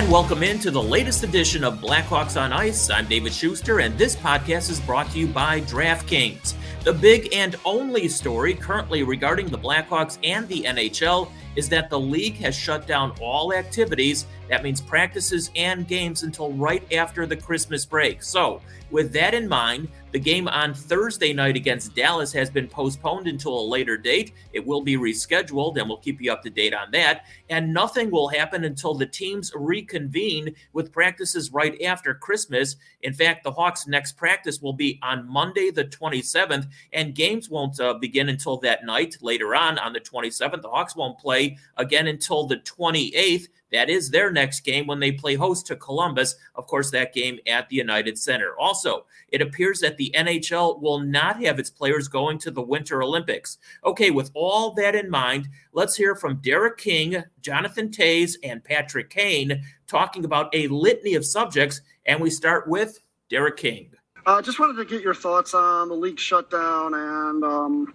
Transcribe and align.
And 0.00 0.10
welcome 0.10 0.42
into 0.42 0.70
the 0.70 0.82
latest 0.82 1.24
edition 1.24 1.62
of 1.62 1.78
Blackhawks 1.78 2.40
on 2.40 2.54
Ice. 2.54 2.88
I'm 2.88 3.06
David 3.06 3.34
Schuster, 3.34 3.80
and 3.80 3.98
this 3.98 4.16
podcast 4.16 4.70
is 4.70 4.80
brought 4.80 5.10
to 5.10 5.18
you 5.18 5.26
by 5.26 5.60
DraftKings. 5.60 6.54
The 6.84 6.94
big 6.94 7.34
and 7.34 7.56
only 7.66 8.08
story 8.08 8.54
currently 8.54 9.02
regarding 9.02 9.48
the 9.48 9.58
Blackhawks 9.58 10.16
and 10.24 10.48
the 10.48 10.62
NHL 10.62 11.30
is 11.54 11.68
that 11.68 11.90
the 11.90 12.00
league 12.00 12.36
has 12.36 12.56
shut 12.56 12.86
down 12.86 13.12
all 13.20 13.52
activities. 13.52 14.24
That 14.48 14.62
means 14.62 14.80
practices 14.80 15.50
and 15.54 15.86
games 15.86 16.22
until 16.22 16.50
right 16.54 16.90
after 16.94 17.26
the 17.26 17.36
Christmas 17.36 17.84
break. 17.84 18.22
So, 18.22 18.62
with 18.90 19.12
that 19.12 19.34
in 19.34 19.46
mind, 19.46 19.88
the 20.12 20.18
game 20.18 20.48
on 20.48 20.74
Thursday 20.74 21.32
night 21.32 21.56
against 21.56 21.94
Dallas 21.94 22.32
has 22.32 22.50
been 22.50 22.66
postponed 22.66 23.28
until 23.28 23.58
a 23.60 23.68
later 23.68 23.96
date. 23.96 24.32
It 24.52 24.66
will 24.66 24.80
be 24.80 24.96
rescheduled, 24.96 25.76
and 25.76 25.88
we'll 25.88 25.98
keep 25.98 26.20
you 26.20 26.32
up 26.32 26.42
to 26.42 26.50
date 26.50 26.74
on 26.74 26.90
that. 26.92 27.26
And 27.48 27.72
nothing 27.72 28.10
will 28.10 28.28
happen 28.28 28.64
until 28.64 28.94
the 28.94 29.06
teams 29.06 29.52
reconvene 29.54 30.54
with 30.72 30.92
practices 30.92 31.52
right 31.52 31.80
after 31.82 32.14
Christmas. 32.14 32.76
In 33.02 33.12
fact, 33.12 33.44
the 33.44 33.52
Hawks' 33.52 33.86
next 33.86 34.16
practice 34.16 34.60
will 34.60 34.72
be 34.72 34.98
on 35.02 35.28
Monday, 35.28 35.70
the 35.70 35.84
27th, 35.84 36.66
and 36.92 37.14
games 37.14 37.48
won't 37.48 37.78
uh, 37.78 37.94
begin 37.94 38.28
until 38.28 38.56
that 38.58 38.84
night 38.84 39.16
later 39.20 39.54
on 39.54 39.78
on 39.78 39.92
the 39.92 40.00
27th. 40.00 40.62
The 40.62 40.68
Hawks 40.68 40.96
won't 40.96 41.18
play 41.18 41.56
again 41.76 42.08
until 42.08 42.46
the 42.46 42.56
28th. 42.56 43.48
That 43.72 43.88
is 43.88 44.10
their 44.10 44.30
next 44.32 44.60
game 44.60 44.86
when 44.86 45.00
they 45.00 45.12
play 45.12 45.34
host 45.34 45.66
to 45.66 45.76
Columbus. 45.76 46.34
Of 46.54 46.66
course, 46.66 46.90
that 46.90 47.14
game 47.14 47.38
at 47.46 47.68
the 47.68 47.76
United 47.76 48.18
Center. 48.18 48.54
Also, 48.58 49.06
it 49.28 49.40
appears 49.40 49.80
that 49.80 49.96
the 49.96 50.12
NHL 50.16 50.80
will 50.80 50.98
not 50.98 51.42
have 51.42 51.58
its 51.58 51.70
players 51.70 52.08
going 52.08 52.38
to 52.38 52.50
the 52.50 52.62
Winter 52.62 53.02
Olympics. 53.02 53.58
Okay, 53.84 54.10
with 54.10 54.30
all 54.34 54.72
that 54.72 54.94
in 54.94 55.08
mind, 55.08 55.48
let's 55.72 55.96
hear 55.96 56.14
from 56.14 56.40
Derek 56.42 56.78
King, 56.78 57.22
Jonathan 57.40 57.88
Toews, 57.88 58.36
and 58.42 58.64
Patrick 58.64 59.10
Kane 59.10 59.62
talking 59.86 60.24
about 60.24 60.54
a 60.54 60.66
litany 60.68 61.14
of 61.14 61.24
subjects. 61.24 61.80
And 62.06 62.20
we 62.20 62.30
start 62.30 62.68
with 62.68 62.98
Derek 63.28 63.56
King. 63.56 63.92
Uh, 64.26 64.42
just 64.42 64.58
wanted 64.58 64.76
to 64.76 64.84
get 64.84 65.02
your 65.02 65.14
thoughts 65.14 65.54
on 65.54 65.88
the 65.88 65.94
league 65.94 66.18
shutdown 66.18 66.94
and 66.94 67.44
um, 67.44 67.94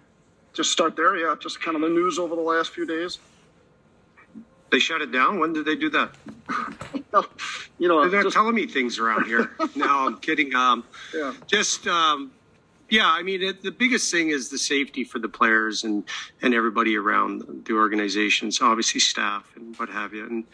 just 0.52 0.72
start 0.72 0.96
there. 0.96 1.16
Yeah, 1.16 1.34
just 1.40 1.60
kind 1.62 1.76
of 1.76 1.82
the 1.82 1.88
news 1.88 2.18
over 2.18 2.34
the 2.34 2.42
last 2.42 2.70
few 2.70 2.86
days. 2.86 3.18
They 4.76 4.80
shut 4.80 5.00
it 5.00 5.10
down. 5.10 5.38
When 5.38 5.54
did 5.54 5.64
they 5.64 5.74
do 5.74 5.88
that? 5.88 6.10
you 7.78 7.88
know, 7.88 8.06
They're 8.10 8.24
just, 8.24 8.34
telling 8.34 8.54
me 8.54 8.66
things 8.66 8.98
around 8.98 9.24
here. 9.24 9.52
no, 9.74 10.06
I'm 10.06 10.18
kidding. 10.18 10.54
Um, 10.54 10.84
yeah. 11.14 11.32
just 11.46 11.86
um, 11.86 12.30
yeah. 12.90 13.06
I 13.08 13.22
mean, 13.22 13.42
it, 13.42 13.62
the 13.62 13.70
biggest 13.70 14.12
thing 14.12 14.28
is 14.28 14.50
the 14.50 14.58
safety 14.58 15.02
for 15.02 15.18
the 15.18 15.30
players 15.30 15.82
and 15.82 16.04
and 16.42 16.52
everybody 16.52 16.94
around 16.94 17.64
the 17.64 17.72
organizations, 17.72 18.60
obviously 18.60 19.00
staff 19.00 19.50
and 19.56 19.74
what 19.78 19.88
have 19.88 20.12
you. 20.12 20.26
And 20.26 20.44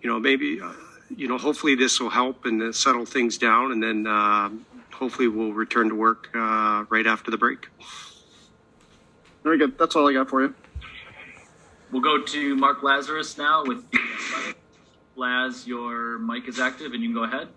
you 0.00 0.08
know, 0.08 0.18
maybe 0.18 0.58
uh, 0.62 0.72
you 1.14 1.28
know, 1.28 1.36
hopefully 1.36 1.74
this 1.74 2.00
will 2.00 2.08
help 2.08 2.46
and 2.46 2.62
uh, 2.62 2.72
settle 2.72 3.04
things 3.04 3.36
down, 3.36 3.70
and 3.70 3.82
then 3.82 4.06
uh, 4.06 4.48
hopefully 4.94 5.28
we'll 5.28 5.52
return 5.52 5.90
to 5.90 5.94
work 5.94 6.30
uh, 6.34 6.86
right 6.88 7.06
after 7.06 7.30
the 7.30 7.36
break. 7.36 7.68
Very 9.42 9.58
good. 9.58 9.76
That's 9.76 9.94
all 9.94 10.08
I 10.08 10.14
got 10.14 10.30
for 10.30 10.40
you. 10.40 10.54
We'll 11.92 12.02
go 12.02 12.22
to 12.22 12.56
Mark 12.56 12.80
Lazerus 12.80 13.38
now 13.38 13.64
with. 13.64 13.84
Laz, 15.14 15.66
your 15.66 16.18
mic 16.18 16.48
is 16.48 16.58
active 16.58 16.92
and 16.92 17.02
you 17.02 17.10
can 17.10 17.14
go 17.14 17.24
ahead. 17.24 17.48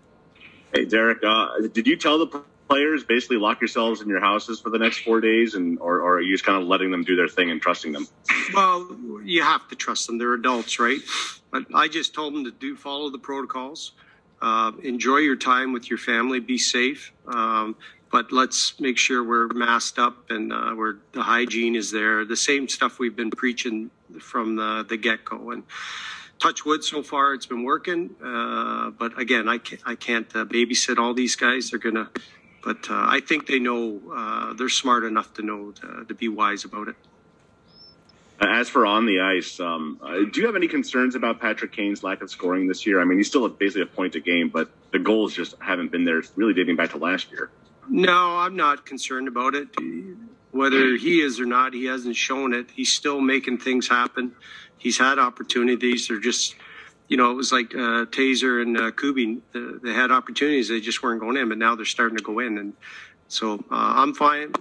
Hey, 0.74 0.84
Derek, 0.84 1.18
uh, 1.26 1.68
did 1.72 1.86
you 1.86 1.96
tell 1.96 2.18
the 2.18 2.42
players 2.68 3.04
basically 3.04 3.38
lock 3.38 3.60
yourselves 3.60 4.02
in 4.02 4.08
your 4.08 4.20
houses 4.20 4.60
for 4.60 4.70
the 4.70 4.78
next 4.78 4.98
four 4.98 5.20
days, 5.20 5.54
and 5.54 5.78
or, 5.78 6.00
or 6.00 6.16
are 6.16 6.20
you 6.20 6.34
just 6.34 6.44
kind 6.44 6.60
of 6.60 6.68
letting 6.68 6.90
them 6.90 7.02
do 7.02 7.16
their 7.16 7.28
thing 7.28 7.50
and 7.50 7.62
trusting 7.62 7.92
them? 7.92 8.06
Well, 8.52 8.96
you 9.24 9.42
have 9.42 9.66
to 9.68 9.74
trust 9.74 10.06
them. 10.06 10.18
They're 10.18 10.34
adults, 10.34 10.78
right? 10.78 11.00
But 11.50 11.64
I 11.74 11.88
just 11.88 12.14
told 12.14 12.34
them 12.34 12.44
to 12.44 12.50
do 12.50 12.76
follow 12.76 13.10
the 13.10 13.18
protocols. 13.18 13.92
Uh, 14.42 14.72
enjoy 14.82 15.18
your 15.18 15.36
time 15.36 15.72
with 15.72 15.88
your 15.88 15.98
family. 15.98 16.40
Be 16.40 16.58
safe. 16.58 17.12
Um, 17.26 17.74
but 18.12 18.32
let's 18.32 18.78
make 18.78 18.98
sure 18.98 19.24
we're 19.24 19.48
masked 19.48 19.98
up 19.98 20.30
and 20.30 20.52
uh, 20.52 20.74
we're, 20.76 20.96
the 21.12 21.22
hygiene 21.22 21.74
is 21.74 21.90
there. 21.90 22.24
The 22.24 22.36
same 22.36 22.68
stuff 22.68 22.98
we've 22.98 23.16
been 23.16 23.30
preaching 23.30 23.90
from 24.20 24.56
the, 24.56 24.84
the 24.88 24.96
get 24.96 25.24
go. 25.24 25.50
And 25.50 25.62
touch 26.38 26.64
wood, 26.64 26.84
so 26.84 27.02
far 27.02 27.34
it's 27.34 27.46
been 27.46 27.64
working. 27.64 28.14
Uh, 28.22 28.90
but 28.90 29.18
again, 29.18 29.48
I 29.48 29.58
can't, 29.58 29.82
I 29.86 29.94
can't 29.94 30.34
uh, 30.34 30.44
babysit 30.44 30.98
all 30.98 31.14
these 31.14 31.36
guys. 31.36 31.70
They're 31.70 31.78
going 31.78 31.94
to, 31.94 32.08
but 32.62 32.90
uh, 32.90 33.06
I 33.08 33.20
think 33.20 33.46
they 33.46 33.58
know, 33.58 34.00
uh, 34.14 34.54
they're 34.54 34.68
smart 34.68 35.04
enough 35.04 35.34
to 35.34 35.42
know 35.42 35.72
to, 35.72 36.04
to 36.06 36.14
be 36.14 36.28
wise 36.28 36.64
about 36.64 36.88
it. 36.88 36.96
As 38.38 38.68
for 38.68 38.84
on 38.84 39.06
the 39.06 39.20
ice, 39.20 39.58
um, 39.60 39.98
uh, 40.02 40.16
do 40.30 40.40
you 40.40 40.46
have 40.46 40.56
any 40.56 40.68
concerns 40.68 41.14
about 41.14 41.40
Patrick 41.40 41.72
Kane's 41.72 42.02
lack 42.02 42.20
of 42.20 42.30
scoring 42.30 42.68
this 42.68 42.86
year? 42.86 43.00
I 43.00 43.04
mean, 43.04 43.16
he's 43.16 43.28
still 43.28 43.48
basically 43.48 43.82
a 43.82 43.86
point 43.86 44.14
a 44.14 44.20
game, 44.20 44.50
but 44.50 44.70
the 44.92 44.98
goals 44.98 45.32
just 45.32 45.54
haven't 45.58 45.90
been 45.90 46.04
there, 46.04 46.22
really 46.34 46.52
dating 46.52 46.76
back 46.76 46.90
to 46.90 46.98
last 46.98 47.30
year. 47.30 47.50
No, 47.88 48.36
I'm 48.36 48.54
not 48.54 48.84
concerned 48.84 49.26
about 49.28 49.54
it. 49.54 49.68
Whether 50.56 50.96
he 50.96 51.20
is 51.20 51.38
or 51.38 51.44
not, 51.44 51.74
he 51.74 51.84
hasn't 51.84 52.16
shown 52.16 52.54
it. 52.54 52.70
He's 52.70 52.92
still 52.92 53.20
making 53.20 53.58
things 53.58 53.88
happen. 53.88 54.32
He's 54.78 54.98
had 54.98 55.18
opportunities. 55.18 56.08
They're 56.08 56.18
just, 56.18 56.56
you 57.08 57.16
know, 57.16 57.30
it 57.30 57.34
was 57.34 57.52
like 57.52 57.74
uh, 57.74 58.06
Taser 58.06 58.62
and 58.62 58.76
uh, 58.78 58.90
Kubi. 58.92 59.42
Uh, 59.54 59.78
they 59.82 59.92
had 59.92 60.10
opportunities. 60.10 60.68
They 60.68 60.80
just 60.80 61.02
weren't 61.02 61.20
going 61.20 61.36
in, 61.36 61.48
but 61.48 61.58
now 61.58 61.74
they're 61.74 61.84
starting 61.84 62.16
to 62.16 62.22
go 62.22 62.38
in. 62.38 62.58
And 62.58 62.72
so 63.28 63.54
uh, 63.54 63.58
I'm 63.70 64.14
fine. 64.14 64.52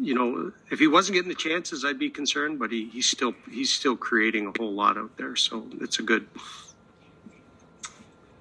You 0.00 0.14
know, 0.14 0.52
if 0.70 0.78
he 0.78 0.86
wasn't 0.86 1.16
getting 1.16 1.28
the 1.28 1.34
chances, 1.34 1.84
I'd 1.84 1.98
be 1.98 2.08
concerned. 2.08 2.58
But 2.58 2.70
he, 2.72 2.88
he's 2.88 3.06
still 3.06 3.34
he's 3.50 3.72
still 3.72 3.96
creating 3.96 4.46
a 4.46 4.52
whole 4.58 4.72
lot 4.72 4.96
out 4.96 5.16
there. 5.18 5.36
So 5.36 5.66
it's 5.80 5.98
a 5.98 6.02
good. 6.02 6.26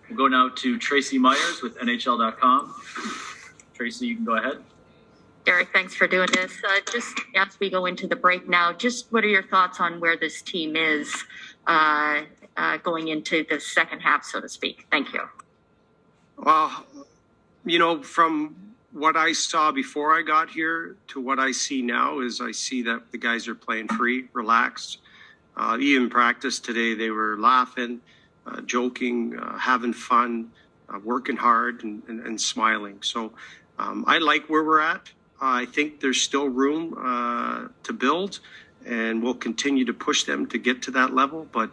We'll 0.08 0.18
go 0.18 0.28
now 0.28 0.50
to 0.50 0.78
Tracy 0.78 1.18
Myers 1.18 1.62
with 1.62 1.78
NHL.com. 1.78 2.74
Tracy, 3.74 4.08
you 4.08 4.16
can 4.16 4.26
go 4.26 4.38
ahead. 4.38 4.64
Derek, 5.50 5.74
thanks 5.74 5.96
for 5.96 6.06
doing 6.06 6.28
this. 6.32 6.62
Uh, 6.64 6.78
just 6.92 7.22
as 7.36 7.60
we 7.60 7.72
go 7.72 7.88
into 7.88 8.06
the 8.06 8.16
break 8.16 8.48
now, 8.48 8.72
just 8.72 9.12
what 9.12 9.24
are 9.24 9.28
your 9.30 9.42
thoughts 9.42 9.80
on 9.80 10.00
where 10.00 10.16
this 10.16 10.44
team 10.44 10.76
is 10.76 11.12
uh, 11.66 12.22
uh, 12.56 12.78
going 12.78 13.08
into 13.08 13.44
the 13.50 13.60
second 13.60 14.02
half, 14.02 14.24
so 14.24 14.40
to 14.40 14.48
speak? 14.48 14.86
Thank 14.92 15.12
you. 15.12 15.22
Well, 16.38 16.86
you 17.66 17.80
know, 17.80 18.04
from 18.04 18.58
what 18.92 19.18
I 19.18 19.34
saw 19.34 19.72
before 19.72 20.16
I 20.16 20.22
got 20.22 20.52
here 20.52 20.98
to 21.08 21.20
what 21.20 21.40
I 21.40 21.52
see 21.52 21.82
now 21.82 22.20
is 22.20 22.42
I 22.42 22.52
see 22.52 22.84
that 22.84 23.12
the 23.12 23.18
guys 23.18 23.48
are 23.48 23.56
playing 23.56 23.88
free, 23.88 24.26
relaxed. 24.34 25.00
Uh, 25.58 25.80
even 25.80 26.12
practice 26.12 26.60
today, 26.60 26.94
they 26.94 27.10
were 27.10 27.38
laughing, 27.40 28.02
uh, 28.46 28.62
joking, 28.62 29.36
uh, 29.36 29.58
having 29.58 29.94
fun, 29.94 30.52
working 31.04 31.38
hard, 31.38 31.84
and, 31.84 32.04
and, 32.08 32.20
and 32.20 32.40
smiling. 32.40 33.00
So 33.02 33.34
um, 33.80 34.04
I 34.06 34.20
like 34.20 34.48
where 34.48 34.64
we're 34.64 34.82
at. 34.82 35.10
I 35.42 35.66
think 35.66 36.02
there's 36.02 36.22
still 36.22 36.48
room 36.48 36.96
uh, 37.00 37.70
to 37.84 37.94
build, 37.94 38.40
and 38.86 39.24
we'll 39.24 39.36
continue 39.36 39.86
to 39.86 39.94
push 39.94 40.24
them 40.24 40.48
to 40.48 40.58
get 40.58 40.82
to 40.84 40.92
that 40.92 41.14
level. 41.14 41.48
But 41.52 41.72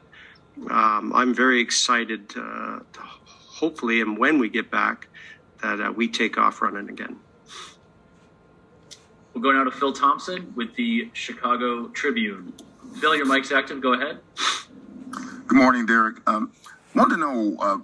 um, 0.70 1.12
I'm 1.14 1.34
very 1.34 1.60
excited, 1.60 2.30
uh, 2.36 2.80
to 2.92 3.00
hopefully, 3.00 4.00
and 4.00 4.18
when 4.18 4.38
we 4.38 4.48
get 4.48 4.70
back, 4.70 5.08
that 5.62 5.80
uh, 5.80 5.92
we 5.92 6.08
take 6.08 6.38
off 6.38 6.62
running 6.62 6.88
again. 6.88 7.16
We'll 9.32 9.42
go 9.42 9.52
now 9.52 9.64
to 9.64 9.70
Phil 9.70 9.92
Thompson 9.92 10.52
with 10.54 10.74
the 10.76 11.10
Chicago 11.12 11.88
Tribune. 11.88 12.52
Phil, 13.00 13.16
your 13.16 13.26
mic's 13.26 13.52
active. 13.52 13.80
Go 13.80 13.92
ahead. 13.92 14.20
Good 15.46 15.58
morning, 15.58 15.86
Derek. 15.86 16.16
Um, 16.26 16.52
want 16.94 17.10
to 17.10 17.16
know 17.16 17.56
uh, 17.60 17.78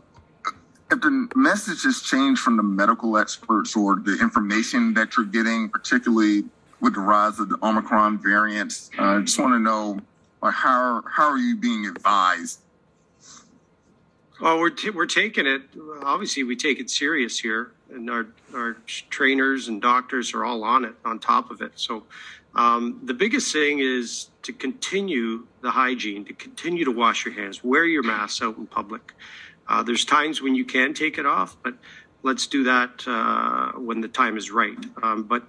if 0.92 1.00
the 1.00 1.28
message 1.34 1.84
has 1.84 2.02
changed 2.02 2.40
from 2.42 2.56
the 2.56 2.62
medical 2.62 3.16
experts 3.16 3.74
or 3.74 3.96
the 3.96 4.18
information 4.20 4.92
that 4.94 5.16
you're 5.16 5.26
getting, 5.26 5.70
particularly 5.70 6.44
with 6.80 6.94
the 6.94 7.00
rise 7.00 7.38
of 7.38 7.48
the 7.48 7.58
Omicron 7.62 8.18
variants. 8.18 8.90
I 8.98 9.16
uh, 9.16 9.20
just 9.20 9.38
want 9.38 9.54
to 9.54 9.58
know 9.58 10.00
like, 10.42 10.54
how 10.54 11.02
how 11.08 11.28
are 11.30 11.38
you 11.38 11.56
being 11.56 11.86
advised? 11.86 12.60
Well, 14.40 14.58
we're 14.58 14.70
t- 14.70 14.90
we're 14.90 15.06
taking 15.06 15.46
it. 15.46 15.62
Obviously, 16.02 16.42
we 16.42 16.56
take 16.56 16.78
it 16.78 16.90
serious 16.90 17.38
here, 17.38 17.72
and 17.94 18.10
our 18.10 18.26
our 18.54 18.76
trainers 19.08 19.68
and 19.68 19.80
doctors 19.80 20.34
are 20.34 20.44
all 20.44 20.64
on 20.64 20.84
it, 20.84 20.94
on 21.04 21.18
top 21.20 21.50
of 21.50 21.62
it. 21.62 21.72
So, 21.76 22.02
um, 22.54 23.00
the 23.04 23.14
biggest 23.14 23.52
thing 23.52 23.78
is 23.78 24.28
to 24.42 24.52
continue 24.52 25.46
the 25.62 25.70
hygiene, 25.70 26.24
to 26.24 26.34
continue 26.34 26.84
to 26.84 26.90
wash 26.90 27.24
your 27.24 27.34
hands, 27.34 27.62
wear 27.62 27.84
your 27.84 28.02
masks 28.02 28.42
out 28.42 28.58
in 28.58 28.66
public. 28.66 29.14
Uh, 29.68 29.82
there's 29.82 30.04
times 30.04 30.42
when 30.42 30.54
you 30.54 30.64
can 30.64 30.94
take 30.94 31.18
it 31.18 31.26
off, 31.26 31.56
but 31.62 31.74
let's 32.22 32.46
do 32.46 32.64
that 32.64 33.06
uh, 33.06 33.72
when 33.78 34.00
the 34.00 34.08
time 34.08 34.36
is 34.36 34.50
right. 34.50 34.78
Um, 35.02 35.24
but 35.24 35.44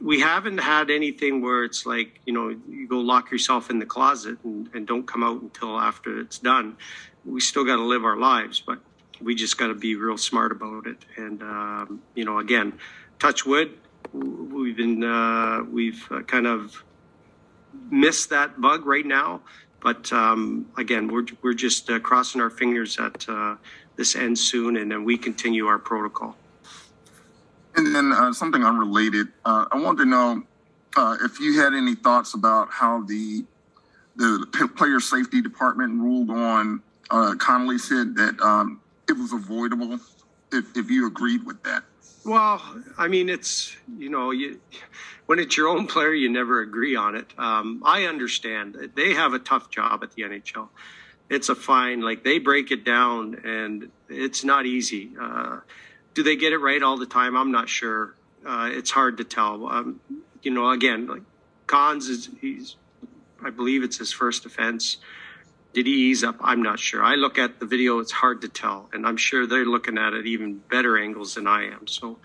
we 0.00 0.20
haven't 0.20 0.58
had 0.58 0.90
anything 0.90 1.40
where 1.40 1.64
it's 1.64 1.86
like, 1.86 2.20
you 2.26 2.32
know, 2.32 2.48
you 2.68 2.86
go 2.86 2.98
lock 2.98 3.30
yourself 3.30 3.70
in 3.70 3.78
the 3.78 3.86
closet 3.86 4.38
and, 4.44 4.68
and 4.74 4.86
don't 4.86 5.06
come 5.06 5.22
out 5.22 5.40
until 5.40 5.78
after 5.78 6.20
it's 6.20 6.38
done. 6.38 6.76
We 7.24 7.40
still 7.40 7.64
got 7.64 7.76
to 7.76 7.82
live 7.82 8.04
our 8.04 8.16
lives, 8.16 8.60
but 8.60 8.80
we 9.20 9.34
just 9.34 9.56
got 9.56 9.68
to 9.68 9.74
be 9.74 9.94
real 9.94 10.18
smart 10.18 10.52
about 10.52 10.86
it. 10.86 10.98
And, 11.16 11.42
um, 11.42 12.02
you 12.14 12.24
know, 12.24 12.38
again, 12.38 12.74
touch 13.18 13.46
wood, 13.46 13.78
we've 14.12 14.76
been, 14.76 15.02
uh, 15.02 15.62
we've 15.70 16.06
uh, 16.10 16.20
kind 16.22 16.46
of 16.46 16.84
missed 17.90 18.30
that 18.30 18.60
bug 18.60 18.86
right 18.86 19.06
now 19.06 19.40
But 19.84 20.10
um, 20.14 20.66
again, 20.78 21.08
we're 21.08 21.26
we're 21.42 21.52
just 21.52 21.90
uh, 21.90 22.00
crossing 22.00 22.40
our 22.40 22.48
fingers 22.48 22.96
that 22.96 23.28
uh, 23.28 23.56
this 23.96 24.16
ends 24.16 24.40
soon, 24.40 24.78
and 24.78 24.90
then 24.90 25.04
we 25.04 25.18
continue 25.18 25.66
our 25.66 25.78
protocol. 25.78 26.36
And 27.76 27.94
then 27.94 28.10
uh, 28.10 28.32
something 28.32 28.64
unrelated. 28.64 29.28
Uh, 29.44 29.66
I 29.70 29.78
wanted 29.78 30.04
to 30.04 30.08
know 30.08 30.42
uh, 30.96 31.18
if 31.22 31.38
you 31.38 31.60
had 31.60 31.74
any 31.74 31.94
thoughts 31.94 32.32
about 32.32 32.70
how 32.70 33.02
the 33.02 33.44
the 34.16 34.46
player 34.74 35.00
safety 35.00 35.42
department 35.42 36.00
ruled 36.00 36.30
on 36.30 36.82
uh, 37.10 37.34
Connolly 37.38 37.78
said 37.78 38.16
that 38.16 38.40
um, 38.40 38.80
it 39.06 39.12
was 39.12 39.34
avoidable. 39.34 40.00
If 40.50 40.64
if 40.74 40.90
you 40.90 41.06
agreed 41.06 41.44
with 41.44 41.62
that. 41.64 41.84
Well, 42.24 42.62
I 42.96 43.08
mean, 43.08 43.28
it's 43.28 43.76
you 43.98 44.08
know, 44.08 44.30
you, 44.30 44.60
when 45.26 45.38
it's 45.38 45.56
your 45.56 45.68
own 45.68 45.86
player, 45.86 46.12
you 46.12 46.30
never 46.30 46.60
agree 46.60 46.96
on 46.96 47.14
it. 47.14 47.26
Um, 47.38 47.82
I 47.84 48.04
understand 48.04 48.92
they 48.94 49.14
have 49.14 49.34
a 49.34 49.38
tough 49.38 49.70
job 49.70 50.02
at 50.02 50.12
the 50.12 50.22
NHL. 50.22 50.68
It's 51.28 51.48
a 51.48 51.54
fine, 51.54 52.00
like 52.00 52.24
they 52.24 52.38
break 52.38 52.70
it 52.70 52.84
down, 52.84 53.40
and 53.44 53.90
it's 54.08 54.44
not 54.44 54.66
easy. 54.66 55.12
Uh, 55.20 55.60
do 56.14 56.22
they 56.22 56.36
get 56.36 56.52
it 56.52 56.58
right 56.58 56.82
all 56.82 56.96
the 56.96 57.06
time? 57.06 57.36
I'm 57.36 57.50
not 57.50 57.68
sure. 57.68 58.14
Uh, 58.46 58.70
it's 58.72 58.90
hard 58.90 59.18
to 59.18 59.24
tell. 59.24 59.66
Um, 59.66 60.00
you 60.42 60.50
know, 60.50 60.70
again, 60.70 61.06
like 61.06 61.22
Cons 61.66 62.08
is 62.08 62.30
he's, 62.40 62.76
I 63.42 63.50
believe 63.50 63.82
it's 63.82 63.98
his 63.98 64.12
first 64.12 64.46
offense. 64.46 64.98
Did 65.74 65.86
he 65.86 65.92
ease 66.10 66.22
up? 66.22 66.36
I'm 66.40 66.62
not 66.62 66.78
sure. 66.78 67.02
I 67.02 67.16
look 67.16 67.36
at 67.36 67.58
the 67.58 67.66
video; 67.66 67.98
it's 67.98 68.12
hard 68.12 68.42
to 68.42 68.48
tell, 68.48 68.88
and 68.92 69.04
I'm 69.04 69.16
sure 69.16 69.44
they're 69.44 69.64
looking 69.64 69.98
at 69.98 70.12
it 70.12 70.24
even 70.24 70.58
better 70.70 70.96
angles 70.96 71.34
than 71.34 71.48
I 71.48 71.64
am. 71.64 71.88
So, 71.88 72.16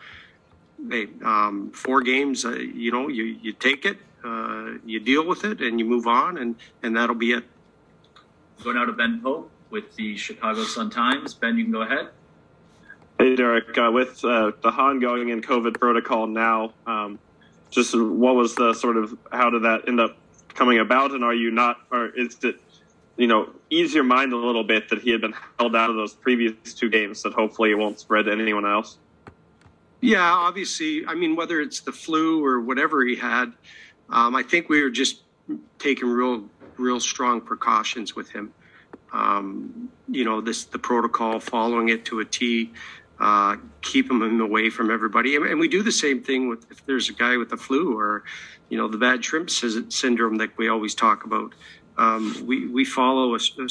hey, 0.88 1.07
um, 1.25 1.72
four 1.72 2.01
games, 2.01 2.46
uh, 2.46 2.51
you 2.51 2.92
know, 2.92 3.07
you 3.07 3.24
you 3.24 3.54
take 3.54 3.86
it, 3.86 3.98
uh, 4.24 4.74
you 4.86 5.00
deal 5.00 5.25
with 5.25 5.46
it, 5.46 5.62
and 5.62 5.80
you 5.80 5.86
move 5.86 6.06
on, 6.06 6.38
and 6.38 6.56
and 6.84 6.96
that'll 6.96 7.16
be 7.16 7.31
it. 7.31 7.44
Going 8.63 8.78
out 8.78 8.86
to 8.86 8.94
Ben 8.94 9.19
Pope 9.19 9.50
with 9.72 9.96
the 9.96 10.16
Chicago 10.16 10.63
Sun 10.63 10.92
Times. 10.92 11.34
Ben, 11.34 11.57
you 11.57 11.63
can 11.63 11.74
go 11.74 11.81
ahead. 11.81 12.10
Hey, 13.18 13.36
Derek. 13.36 13.75
Uh, 13.75 13.90
with 13.92 14.24
uh, 14.24 14.51
the 14.62 14.69
Han 14.69 15.00
going 15.00 15.30
in 15.30 15.42
COVID 15.42 15.80
protocol 15.80 16.28
now, 16.28 16.74
um, 16.86 17.18
just 17.72 18.00
what 18.00 18.36
was 18.36 18.54
the 18.54 18.75
sort 18.75 18.96
of 18.96 19.18
how 19.31 19.50
did 19.50 19.63
that 19.63 19.88
end 19.88 20.00
up 20.00 20.18
coming 20.50 20.78
about, 20.78 21.12
and 21.12 21.24
are 21.24 21.34
you 21.34 21.50
not, 21.50 21.78
or 21.92 22.10
is 22.10 22.38
it 22.44 22.60
you 23.19 23.27
know, 23.27 23.50
ease 23.69 23.94
your 23.94 24.06
mind 24.06 24.31
a 24.31 24.38
little 24.38 24.63
bit 24.63 24.88
that 24.89 25.01
he 25.01 25.12
had 25.12 25.19
been 25.19 25.33
held 25.60 25.75
out 25.75 25.89
of 25.89 25.98
those 25.98 26.13
previous 26.13 26.74
two 26.74 26.89
games 26.89 27.21
that 27.24 27.33
hopefully 27.33 27.69
it 27.69 27.75
won't 27.75 28.00
spread 28.00 28.25
to 28.25 28.31
anyone 28.31 28.66
else? 28.66 28.98
Yeah, 30.00 30.24
obviously. 30.24 31.06
I 31.06 31.16
mean, 31.16 31.36
whether 31.36 31.60
it's 31.60 31.81
the 31.81 31.92
flu 31.92 32.44
or 32.44 32.62
whatever 32.62 33.04
he 33.04 33.18
had, 33.18 33.51
um, 34.10 34.38
I 34.38 34.44
think 34.44 34.69
we 34.69 34.81
were 34.81 34.89
just 34.89 35.24
taking 35.80 36.07
real, 36.07 36.45
real 36.77 37.01
strong 37.01 37.42
precautions 37.42 38.16
with 38.16 38.30
him. 38.30 38.54
Um, 39.12 39.89
you 40.07 40.24
know, 40.24 40.39
this 40.39 40.63
the 40.63 40.80
protocol, 40.80 41.42
following 41.42 41.89
it 41.89 42.06
to 42.06 42.22
a 42.22 42.25
T, 42.25 42.72
uh, 43.19 43.57
keep 43.81 44.10
him 44.10 44.39
away 44.39 44.69
from 44.69 44.89
everybody. 44.89 45.36
And 45.36 45.60
we 45.60 45.68
do 45.68 45.83
the 45.83 45.92
same 45.92 46.24
thing 46.24 46.48
with 46.48 46.72
if 46.72 46.86
there's 46.86 47.10
a 47.10 47.13
guy 47.13 47.36
with 47.36 47.50
the 47.50 47.57
flu 47.57 47.98
or, 47.98 48.24
you 48.69 48.77
know, 48.77 48.88
the 48.88 48.98
bad 48.98 49.25
shrimp 49.25 49.50
syndrome 49.50 50.38
that 50.38 50.57
we 50.57 50.69
always 50.69 50.95
talk 50.95 51.25
about. 51.25 51.54
Um, 52.00 52.46
we 52.46 52.66
we 52.68 52.86
follow 52.86 53.36
a, 53.36 53.40
a, 53.60 53.68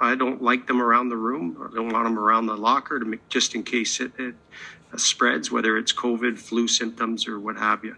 I 0.00 0.16
don't 0.16 0.42
like 0.42 0.66
them 0.66 0.82
around 0.82 1.10
the 1.10 1.16
room. 1.16 1.56
I 1.70 1.72
don't 1.72 1.90
want 1.90 2.04
them 2.06 2.18
around 2.18 2.46
the 2.46 2.56
locker 2.56 2.98
to 2.98 3.04
make, 3.04 3.28
just 3.28 3.54
in 3.54 3.62
case 3.62 4.00
it, 4.00 4.10
it 4.18 4.34
spreads, 4.96 5.52
whether 5.52 5.78
it's 5.78 5.92
COVID, 5.92 6.38
flu 6.38 6.66
symptoms, 6.66 7.28
or 7.28 7.38
what 7.38 7.56
have 7.56 7.84
you. 7.84 7.94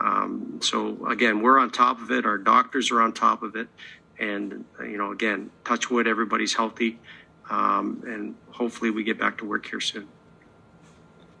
Um, 0.00 0.58
so 0.60 1.06
again, 1.06 1.42
we're 1.42 1.60
on 1.60 1.70
top 1.70 2.02
of 2.02 2.10
it. 2.10 2.26
Our 2.26 2.38
doctors 2.38 2.90
are 2.90 3.00
on 3.00 3.12
top 3.12 3.44
of 3.44 3.54
it, 3.54 3.68
and 4.18 4.64
you 4.80 4.98
know, 4.98 5.12
again, 5.12 5.50
touch 5.64 5.92
wood, 5.92 6.08
everybody's 6.08 6.54
healthy, 6.54 6.98
um, 7.50 8.02
and 8.08 8.34
hopefully 8.50 8.90
we 8.90 9.04
get 9.04 9.16
back 9.16 9.38
to 9.38 9.44
work 9.44 9.64
here 9.64 9.80
soon. 9.80 10.08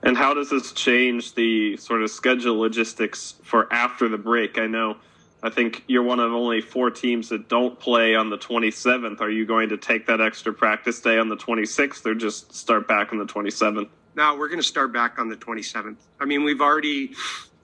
And 0.04 0.16
how 0.16 0.32
does 0.32 0.48
this 0.48 0.70
change 0.72 1.34
the 1.34 1.76
sort 1.76 2.02
of 2.02 2.10
schedule 2.10 2.56
logistics 2.56 3.34
for 3.42 3.70
after 3.72 4.08
the 4.08 4.16
break? 4.16 4.58
I 4.58 4.68
know 4.68 4.98
I 5.42 5.50
think 5.50 5.84
you're 5.86 6.02
one 6.02 6.20
of 6.20 6.32
only 6.32 6.60
four 6.60 6.90
teams 6.90 7.30
that 7.30 7.48
don't 7.48 7.78
play 7.78 8.14
on 8.14 8.28
the 8.28 8.36
27th. 8.36 9.20
Are 9.20 9.30
you 9.30 9.46
going 9.46 9.70
to 9.70 9.78
take 9.78 10.06
that 10.06 10.20
extra 10.20 10.52
practice 10.52 11.00
day 11.00 11.18
on 11.18 11.28
the 11.28 11.36
26th 11.36 12.04
or 12.04 12.14
just 12.14 12.54
start 12.54 12.86
back 12.86 13.12
on 13.12 13.18
the 13.18 13.24
27th? 13.24 13.88
No, 14.16 14.36
we're 14.36 14.48
going 14.48 14.58
to 14.60 14.66
start 14.66 14.92
back 14.92 15.18
on 15.18 15.28
the 15.28 15.36
27th. 15.36 15.96
I 16.20 16.26
mean, 16.26 16.44
we've 16.44 16.60
already 16.60 17.14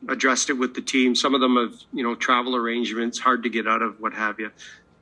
addressed 0.08 0.48
it 0.48 0.54
with 0.54 0.74
the 0.74 0.80
team. 0.80 1.14
Some 1.14 1.34
of 1.34 1.40
them 1.40 1.56
have, 1.56 1.74
you 1.92 2.02
know, 2.02 2.14
travel 2.14 2.56
arrangements, 2.56 3.18
hard 3.18 3.42
to 3.42 3.50
get 3.50 3.66
out 3.66 3.82
of, 3.82 4.00
what 4.00 4.14
have 4.14 4.40
you. 4.40 4.50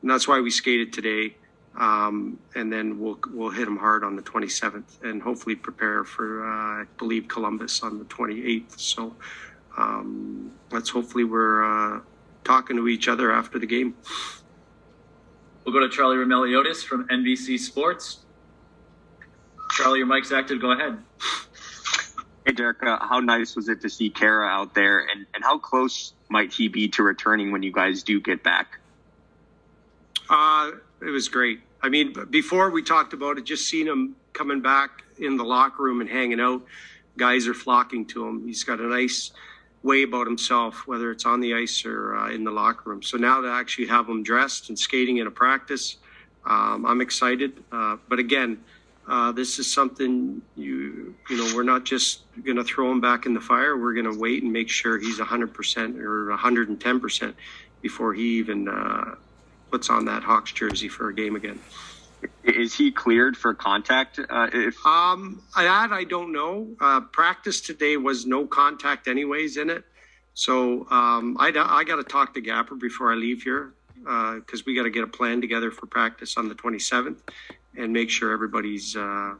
And 0.02 0.10
that's 0.10 0.26
why 0.26 0.40
we 0.40 0.50
skated 0.50 0.92
today. 0.92 1.36
Um, 1.76 2.38
and 2.54 2.72
then 2.72 3.00
we'll 3.00 3.18
we'll 3.32 3.50
hit 3.50 3.64
them 3.64 3.76
hard 3.76 4.04
on 4.04 4.14
the 4.14 4.22
27th, 4.22 5.02
and 5.02 5.20
hopefully 5.20 5.56
prepare 5.56 6.04
for 6.04 6.46
uh, 6.46 6.82
I 6.82 6.84
believe 6.98 7.26
Columbus 7.26 7.82
on 7.82 7.98
the 7.98 8.04
28th. 8.04 8.78
So 8.78 9.12
um, 9.76 10.52
let's 10.70 10.88
hopefully 10.88 11.24
we're 11.24 11.64
uh, 11.64 12.00
talking 12.44 12.76
to 12.76 12.88
each 12.88 13.08
other 13.08 13.32
after 13.32 13.58
the 13.58 13.66
game. 13.66 13.94
We'll 15.64 15.72
go 15.72 15.80
to 15.80 15.88
Charlie 15.88 16.16
Roumeliotis 16.16 16.84
from 16.84 17.08
NBC 17.08 17.58
Sports. 17.58 18.18
Charlie, 19.70 19.98
your 19.98 20.06
mic's 20.06 20.30
active. 20.30 20.60
Go 20.60 20.72
ahead. 20.72 20.98
Hey, 22.46 22.52
Derek, 22.52 22.82
uh, 22.82 22.98
how 23.00 23.20
nice 23.20 23.56
was 23.56 23.70
it 23.70 23.80
to 23.80 23.88
see 23.88 24.10
Khaira 24.10 24.46
out 24.46 24.74
there, 24.74 25.00
and, 25.00 25.26
and 25.34 25.42
how 25.42 25.56
close 25.58 26.12
might 26.28 26.52
he 26.52 26.68
be 26.68 26.88
to 26.88 27.02
returning 27.02 27.50
when 27.50 27.62
you 27.62 27.72
guys 27.72 28.02
do 28.02 28.20
get 28.20 28.42
back? 28.42 28.78
Uh, 30.28 30.72
it 31.00 31.10
was 31.10 31.28
great. 31.28 31.60
I 31.82 31.88
mean, 31.88 32.14
before 32.30 32.70
we 32.70 32.82
talked 32.82 33.14
about 33.14 33.38
it, 33.38 33.44
just 33.44 33.66
seeing 33.66 33.86
him 33.86 34.16
coming 34.34 34.60
back 34.60 35.04
in 35.18 35.36
the 35.36 35.44
locker 35.44 35.82
room 35.82 36.02
and 36.02 36.10
hanging 36.10 36.40
out, 36.40 36.62
guys 37.16 37.46
are 37.46 37.54
flocking 37.54 38.04
to 38.06 38.26
him. 38.26 38.46
He's 38.46 38.64
got 38.64 38.80
a 38.80 38.86
nice 38.86 39.32
way 39.84 40.02
about 40.02 40.26
himself, 40.26 40.86
whether 40.86 41.10
it's 41.10 41.26
on 41.26 41.40
the 41.40 41.54
ice 41.54 41.84
or 41.84 42.16
uh, 42.16 42.30
in 42.30 42.42
the 42.42 42.50
locker 42.50 42.90
room. 42.90 43.02
So 43.02 43.18
now 43.18 43.42
to 43.42 43.48
actually 43.48 43.86
have 43.86 44.08
him 44.08 44.22
dressed 44.22 44.70
and 44.70 44.78
skating 44.78 45.18
in 45.18 45.26
a 45.26 45.30
practice, 45.30 45.98
um, 46.46 46.86
I'm 46.86 47.00
excited. 47.00 47.62
Uh, 47.70 47.98
but 48.08 48.18
again, 48.18 48.58
uh, 49.06 49.30
this 49.32 49.58
is 49.58 49.70
something 49.70 50.40
you 50.56 51.14
you 51.28 51.36
know 51.36 51.54
we're 51.54 51.62
not 51.62 51.84
just 51.84 52.22
going 52.42 52.56
to 52.56 52.64
throw 52.64 52.90
him 52.90 53.02
back 53.02 53.26
in 53.26 53.34
the 53.34 53.40
fire. 53.40 53.76
We're 53.76 53.92
going 53.92 54.10
to 54.10 54.18
wait 54.18 54.42
and 54.42 54.50
make 54.50 54.70
sure 54.70 54.98
he's 54.98 55.18
100% 55.18 55.98
or 55.98 56.34
110% 56.34 57.34
before 57.82 58.14
he 58.14 58.38
even 58.38 58.66
uh, 58.66 59.16
puts 59.70 59.90
on 59.90 60.06
that 60.06 60.22
Hawks 60.22 60.52
jersey 60.52 60.88
for 60.88 61.10
a 61.10 61.14
game 61.14 61.36
again. 61.36 61.60
Is 62.42 62.74
he 62.74 62.90
cleared 62.90 63.36
for 63.36 63.54
contact? 63.54 64.18
Uh, 64.18 64.48
if 64.52 64.76
um, 64.86 65.42
that 65.56 65.92
I 65.92 66.04
don't 66.04 66.32
know. 66.32 66.68
Uh, 66.80 67.00
practice 67.00 67.60
today 67.60 67.96
was 67.96 68.26
no 68.26 68.46
contact, 68.46 69.08
anyways, 69.08 69.56
in 69.56 69.70
it. 69.70 69.84
So 70.34 70.86
um, 70.90 71.36
I, 71.38 71.52
I 71.54 71.84
got 71.84 71.96
to 71.96 72.04
talk 72.04 72.34
to 72.34 72.40
Gapper 72.40 72.74
before 72.74 73.12
I 73.12 73.14
leave 73.14 73.42
here 73.42 73.72
because 73.96 74.60
uh, 74.60 74.64
we 74.66 74.74
got 74.74 74.82
to 74.82 74.90
get 74.90 75.04
a 75.04 75.08
plan 75.08 75.40
together 75.40 75.70
for 75.70 75.86
practice 75.86 76.36
on 76.36 76.48
the 76.48 76.54
27th 76.54 77.18
and 77.76 77.92
make 77.92 78.10
sure 78.10 78.32
everybody's 78.32 78.96
uh, 78.96 79.34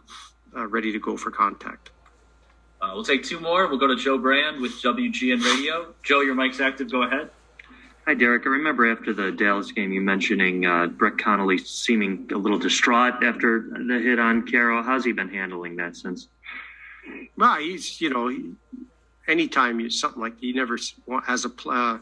uh, 0.56 0.66
ready 0.66 0.92
to 0.92 0.98
go 0.98 1.16
for 1.16 1.30
contact. 1.30 1.90
Uh, 2.80 2.90
we'll 2.94 3.04
take 3.04 3.24
two 3.24 3.40
more. 3.40 3.66
We'll 3.66 3.78
go 3.78 3.86
to 3.86 3.96
Joe 3.96 4.18
Brand 4.18 4.60
with 4.60 4.72
WGN 4.82 5.42
Radio. 5.42 5.94
Joe, 6.02 6.20
your 6.20 6.34
mic's 6.34 6.60
active. 6.60 6.90
Go 6.90 7.02
ahead. 7.02 7.30
Hi, 8.06 8.12
Derek. 8.12 8.44
I 8.44 8.50
remember 8.50 8.92
after 8.92 9.14
the 9.14 9.32
Dallas 9.32 9.72
game, 9.72 9.90
you 9.90 10.02
mentioning 10.02 10.66
uh, 10.66 10.88
Brett 10.88 11.16
Connolly 11.16 11.56
seeming 11.56 12.28
a 12.34 12.36
little 12.36 12.58
distraught 12.58 13.24
after 13.24 13.62
the 13.62 13.98
hit 13.98 14.18
on 14.18 14.46
Khaira. 14.46 14.84
How's 14.84 15.06
he 15.06 15.12
been 15.12 15.30
handling 15.30 15.76
that 15.76 15.96
since? 15.96 16.28
Well, 17.38 17.56
he's 17.56 18.02
you 18.02 18.10
know, 18.10 18.28
he, 18.28 18.52
anytime 19.26 19.80
you 19.80 19.88
something 19.88 20.20
like 20.20 20.38
he 20.38 20.52
never 20.52 20.78
as 21.26 21.46
a, 21.46 21.70
uh, 21.70 21.98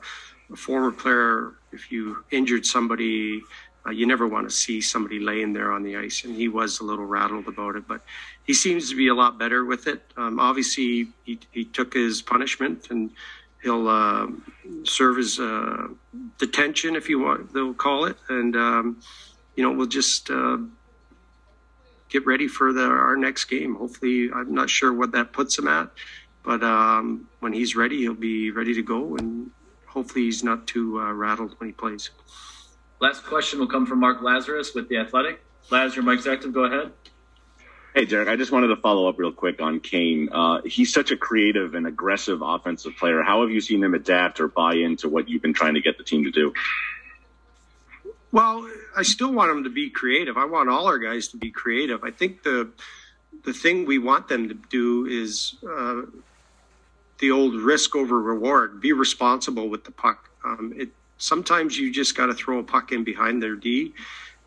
a 0.53 0.57
former 0.57 0.91
player, 0.91 1.53
if 1.71 1.93
you 1.93 2.25
injured 2.33 2.67
somebody, 2.67 3.41
uh, 3.87 3.91
you 3.91 4.05
never 4.05 4.27
want 4.27 4.49
to 4.49 4.53
see 4.53 4.81
somebody 4.81 5.21
laying 5.21 5.53
there 5.53 5.71
on 5.71 5.85
the 5.85 5.97
ice, 5.97 6.25
and 6.25 6.35
he 6.35 6.49
was 6.49 6.81
a 6.81 6.85
little 6.85 7.07
rattled 7.07 7.47
about 7.47 7.77
it, 7.77 7.87
but 7.87 8.01
he 8.45 8.55
seems 8.55 8.91
to 8.91 8.97
be 8.97 9.07
a 9.07 9.15
lot 9.15 9.39
better 9.39 9.65
with 9.65 9.87
it. 9.87 10.03
Um, 10.17 10.41
obviously, 10.41 11.07
he 11.23 11.39
he 11.53 11.65
took 11.65 11.95
his 11.95 12.23
punishment 12.23 12.89
and 12.91 13.13
he'll 13.63 13.89
uh, 13.89 14.27
serve 14.85 15.19
as 15.19 15.39
uh, 15.39 15.89
detention, 16.39 16.97
if 16.97 17.09
you 17.09 17.21
want, 17.21 17.53
they'll 17.53 17.75
call 17.75 18.05
it, 18.07 18.17
and 18.29 18.57
um, 18.57 19.01
you 19.57 19.63
know 19.63 19.73
we'll 19.73 19.87
just 19.87 20.31
uh, 20.31 20.59
get 22.09 22.27
ready 22.27 22.49
for 22.49 22.73
the, 22.73 22.85
our 22.85 23.17
next 23.17 23.45
game. 23.47 23.75
Hopefully, 23.75 24.31
I'm 24.35 24.55
not 24.55 24.69
sure 24.69 24.93
what 24.93 25.13
that 25.13 25.33
puts 25.33 25.59
him 25.59 25.69
at, 25.69 25.91
but 26.43 26.63
um, 26.63 27.29
when 27.41 27.53
he's 27.53 27.77
ready, 27.77 27.99
he'll 27.99 28.15
be 28.15 28.51
ready 28.51 28.75
to 28.75 28.83
go, 28.83 29.17
and 29.17 29.51
hopefully, 29.87 30.25
he's 30.25 30.45
not 30.45 30.67
too 30.67 31.01
uh, 31.01 31.13
rattled 31.13 31.55
when 31.59 31.69
he 31.69 31.73
plays. 31.73 32.11
Last 33.01 33.25
question 33.25 33.59
will 33.59 33.67
come 33.67 33.87
from 33.87 33.99
Mark 33.99 34.21
Lazerus 34.21 34.75
with 34.75 34.89
the 34.89 34.97
Athletic. 34.99 35.43
Lazerus, 35.71 35.97
your 35.97 36.05
mic's 36.05 36.27
active. 36.27 36.53
Go 36.53 36.65
ahead. 36.65 36.93
Hey, 37.95 38.07
Derek, 38.07 38.29
I 38.29 38.37
just 38.37 38.53
wanted 38.53 38.69
to 38.69 38.77
follow 38.77 39.07
up 39.07 39.19
real 39.19 39.33
quick 39.33 39.61
on 39.61 39.79
Kane. 39.79 40.31
Uh, 40.33 40.63
he's 40.65 40.91
such 40.91 41.11
a 41.11 41.17
creative 41.17 41.75
and 41.75 41.87
aggressive 41.87 42.41
offensive 42.41 42.97
player. 42.97 43.23
How 43.23 43.43
have 43.43 43.51
you 43.51 43.61
seen 43.61 43.85
him 43.85 43.93
adapt 43.93 44.41
or 44.41 44.49
buy 44.49 44.77
into 44.77 45.11
what 45.11 45.29
you've 45.29 45.43
been 45.43 45.53
trying 45.53 45.75
to 45.75 45.83
get 45.83 45.99
the 45.99 46.05
team 46.05 46.25
to 46.25 46.31
do? 46.31 46.55
Well, 48.31 48.67
I 48.97 49.03
still 49.03 49.31
want 49.31 49.51
them 49.51 49.65
to 49.65 49.71
be 49.71 49.91
creative. 49.91 50.39
I 50.39 50.47
want 50.47 50.71
all 50.71 50.87
our 50.87 50.99
guys 50.99 51.29
to 51.29 51.37
be 51.37 51.51
creative. 51.51 52.03
I 52.03 52.11
think 52.11 52.43
the 52.43 52.71
the 53.45 53.53
thing 53.53 53.85
we 53.85 53.99
want 53.99 54.27
them 54.29 54.49
to 54.49 54.55
do 54.55 55.07
is 55.07 55.57
uh, 55.69 56.03
the 57.19 57.31
old 57.31 57.55
risk 57.57 57.95
over 57.95 58.19
reward. 58.19 58.81
Be 58.81 58.93
responsible 58.93 59.69
with 59.69 59.85
the 59.85 59.91
puck. 59.91 60.31
Um, 60.45 60.73
it 60.77 60.89
sometimes 61.19 61.79
you 61.79 61.93
just 61.93 62.17
got 62.17 62.27
to 62.27 62.35
throw 62.35 62.59
a 62.59 62.63
puck 62.63 62.91
in 62.91 63.05
behind 63.05 63.43
their 63.43 63.55
D, 63.55 63.93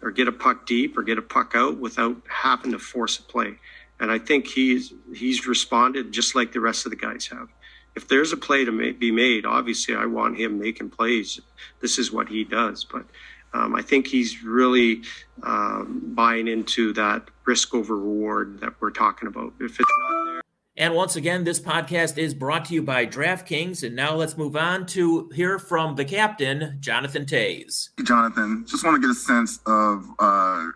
or 0.05 0.11
get 0.11 0.27
a 0.27 0.31
puck 0.31 0.65
deep, 0.67 0.97
or 0.97 1.03
get 1.03 1.17
a 1.17 1.21
puck 1.21 1.53
out 1.55 1.77
without 1.77 2.15
having 2.29 2.71
to 2.71 2.79
force 2.79 3.19
a 3.19 3.23
play. 3.23 3.55
And 3.99 4.11
I 4.11 4.19
think 4.19 4.47
he's 4.47 4.93
he's 5.13 5.47
responded 5.47 6.11
just 6.11 6.35
like 6.35 6.53
the 6.53 6.59
rest 6.61 6.85
of 6.85 6.91
the 6.91 6.95
guys 6.95 7.27
have. 7.27 7.49
If 7.95 8.07
there's 8.07 8.31
a 8.31 8.37
play 8.37 8.65
to 8.65 8.71
ma- 8.71 8.91
be 8.97 9.11
made, 9.11 9.45
obviously 9.45 9.95
I 9.95 10.05
want 10.05 10.37
him 10.37 10.59
making 10.59 10.91
plays. 10.91 11.39
This 11.81 11.97
is 11.97 12.11
what 12.11 12.29
he 12.29 12.43
does, 12.43 12.85
but 12.85 13.05
um, 13.53 13.73
I 13.73 13.81
think 13.81 14.07
he's 14.07 14.43
really 14.43 15.01
um, 15.43 16.01
buying 16.13 16.47
into 16.47 16.93
that 16.93 17.29
risk 17.45 17.73
over 17.73 17.97
reward 17.97 18.59
that 18.59 18.73
we're 18.81 18.91
talking 18.91 19.27
about. 19.27 19.53
If 19.59 19.79
it's 19.79 19.93
not 19.99 20.25
there. 20.25 20.34
And 20.77 20.93
once 20.93 21.15
again, 21.15 21.45
this 21.45 21.57
podcast 21.57 22.17
is 22.17 22.33
brought 22.33 22.65
to 22.65 22.73
you 22.73 22.81
by 22.81 23.05
DraftKings. 23.05 23.81
And 23.83 23.95
now 23.95 24.13
let's 24.13 24.35
move 24.35 24.57
on 24.57 24.85
to 24.87 25.29
hear 25.33 25.57
from 25.57 25.95
the 25.95 26.03
captain, 26.03 26.75
Jonathan 26.81 27.25
Toews. 27.25 27.91
Hey, 27.97 28.03
Jonathan, 28.03 28.65
just 28.67 28.83
want 28.83 28.95
to 28.95 29.01
get 29.01 29.09
a 29.09 29.17
sense 29.17 29.59
of, 29.65 30.05
uh, 30.19 30.67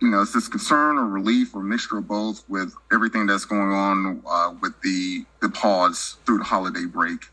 you 0.00 0.08
know, 0.08 0.20
is 0.20 0.32
this 0.32 0.46
concern 0.46 0.98
or 0.98 1.08
relief 1.08 1.52
or 1.52 1.64
mixture 1.64 1.98
of 1.98 2.06
both 2.06 2.48
with 2.48 2.72
everything 2.92 3.26
that's 3.26 3.44
going 3.44 3.72
on 3.72 4.22
uh, 4.24 4.54
with 4.62 4.80
the 4.82 5.24
the 5.42 5.48
pause 5.48 6.18
through 6.24 6.38
the 6.38 6.44
holiday 6.44 6.84
break? 6.84 7.26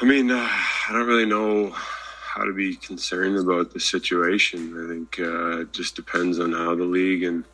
I 0.00 0.04
mean, 0.04 0.32
uh, 0.32 0.44
I 0.44 0.92
don't 0.92 1.06
really 1.06 1.24
know 1.24 1.70
how 1.70 2.42
to 2.42 2.52
be 2.52 2.74
concerned 2.74 3.38
about 3.38 3.72
the 3.72 3.78
situation. 3.78 4.74
I 4.84 4.92
think 4.92 5.20
uh, 5.20 5.60
it 5.60 5.72
just 5.72 5.94
depends 5.94 6.40
on 6.40 6.52
how 6.52 6.74
the 6.74 6.84
league 6.84 7.22
and 7.22 7.44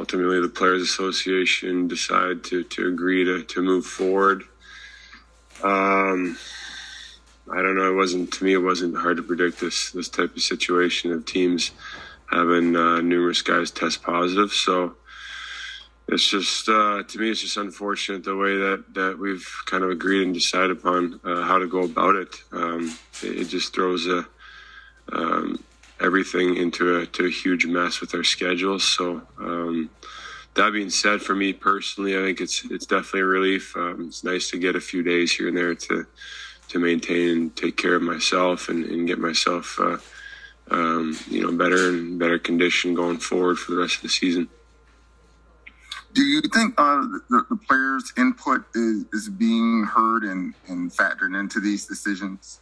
ultimately 0.00 0.40
the 0.40 0.48
Players 0.48 0.80
Association 0.80 1.86
decide 1.86 2.42
to, 2.44 2.64
to 2.64 2.88
agree 2.88 3.22
to, 3.22 3.42
to 3.42 3.60
move 3.60 3.84
forward. 3.84 4.44
Um, 5.62 6.38
I 7.52 7.60
don't 7.60 7.76
know. 7.76 7.92
It 7.92 7.96
wasn't 7.96 8.32
to 8.32 8.44
me. 8.44 8.54
It 8.54 8.58
wasn't 8.58 8.96
hard 8.96 9.18
to 9.18 9.22
predict 9.22 9.60
this 9.60 9.90
this 9.90 10.08
type 10.08 10.34
of 10.34 10.42
situation 10.42 11.12
of 11.12 11.26
teams 11.26 11.72
having 12.30 12.74
uh, 12.76 13.02
numerous 13.02 13.42
guys 13.42 13.70
test 13.70 14.02
positive. 14.02 14.52
So 14.52 14.94
it's 16.08 16.26
just 16.26 16.66
uh, 16.68 17.02
to 17.02 17.18
me, 17.18 17.30
it's 17.30 17.42
just 17.42 17.58
unfortunate 17.58 18.24
the 18.24 18.36
way 18.36 18.56
that 18.56 18.84
that 18.94 19.18
we've 19.18 19.46
kind 19.66 19.84
of 19.84 19.90
agreed 19.90 20.22
and 20.22 20.32
decided 20.32 20.70
upon 20.70 21.20
uh, 21.24 21.42
how 21.42 21.58
to 21.58 21.66
go 21.66 21.82
about 21.82 22.14
it. 22.14 22.36
Um, 22.52 22.96
it, 23.22 23.40
it, 23.40 23.48
just 23.48 23.74
throws 23.74 24.06
a 24.06 24.26
um, 25.12 25.62
everything 26.00 26.56
into 26.56 26.96
a, 26.96 27.06
to 27.06 27.26
a 27.26 27.30
huge 27.30 27.66
mess 27.66 28.00
with 28.00 28.14
our 28.14 28.24
schedules. 28.24 28.84
So 28.84 29.22
um, 29.38 29.90
that 30.54 30.72
being 30.72 30.90
said, 30.90 31.20
for 31.20 31.34
me 31.34 31.52
personally, 31.52 32.16
I 32.16 32.22
think 32.22 32.40
it's 32.40 32.64
it's 32.70 32.86
definitely 32.86 33.20
a 33.20 33.24
relief. 33.26 33.76
Um, 33.76 34.06
it's 34.08 34.24
nice 34.24 34.50
to 34.50 34.58
get 34.58 34.76
a 34.76 34.80
few 34.80 35.02
days 35.02 35.32
here 35.32 35.48
and 35.48 35.56
there 35.56 35.74
to 35.74 36.06
to 36.68 36.78
maintain 36.78 37.28
and 37.30 37.56
take 37.56 37.76
care 37.76 37.96
of 37.96 38.02
myself 38.02 38.68
and, 38.68 38.84
and 38.84 39.06
get 39.06 39.18
myself. 39.18 39.78
Uh, 39.78 39.98
um, 40.70 41.18
you 41.28 41.42
know, 41.42 41.50
better 41.50 41.88
and 41.88 42.18
better 42.18 42.38
condition 42.38 42.94
going 42.94 43.18
forward 43.18 43.58
for 43.58 43.72
the 43.72 43.78
rest 43.78 43.96
of 43.96 44.02
the 44.02 44.08
season. 44.08 44.48
Do 46.12 46.22
you 46.22 46.42
think 46.42 46.74
uh, 46.78 47.02
the, 47.28 47.44
the, 47.50 47.56
players' 47.56 48.12
input 48.16 48.64
is, 48.74 49.04
is 49.12 49.28
being 49.28 49.84
heard 49.84 50.24
and, 50.24 50.54
and 50.66 50.90
factored 50.90 51.38
into 51.38 51.60
these 51.60 51.86
decisions? 51.86 52.60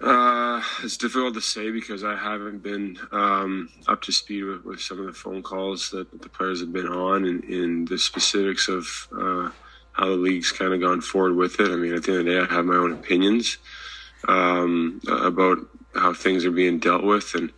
Uh, 0.00 0.62
it's 0.84 0.96
difficult 0.96 1.34
to 1.34 1.40
say 1.40 1.72
because 1.72 2.04
I 2.04 2.14
haven't 2.14 2.62
been 2.62 2.98
um, 3.10 3.68
up 3.88 4.00
to 4.02 4.12
speed 4.12 4.44
with, 4.44 4.64
with, 4.64 4.80
some 4.80 5.00
of 5.00 5.06
the 5.06 5.12
phone 5.12 5.42
calls 5.42 5.90
that 5.90 6.22
the 6.22 6.28
players 6.28 6.60
have 6.60 6.72
been 6.72 6.86
on 6.86 7.24
and 7.24 7.42
in 7.44 7.84
the 7.84 7.98
specifics 7.98 8.68
of 8.68 8.86
uh, 9.12 9.50
how 9.92 10.06
the 10.06 10.12
league's 10.12 10.52
kind 10.52 10.72
of 10.72 10.80
gone 10.80 11.00
forward 11.00 11.34
with 11.34 11.58
it. 11.58 11.72
I 11.72 11.76
mean, 11.76 11.94
at 11.94 12.04
the 12.04 12.12
end 12.12 12.20
of 12.20 12.26
the 12.26 12.30
day, 12.32 12.38
I 12.38 12.54
have 12.54 12.64
my 12.64 12.76
own 12.76 12.92
opinions 12.92 13.58
um, 14.28 15.00
about 15.10 15.58
how 15.94 16.14
things 16.14 16.44
are 16.44 16.52
being 16.52 16.78
dealt 16.78 17.02
with 17.02 17.34
and 17.34 17.52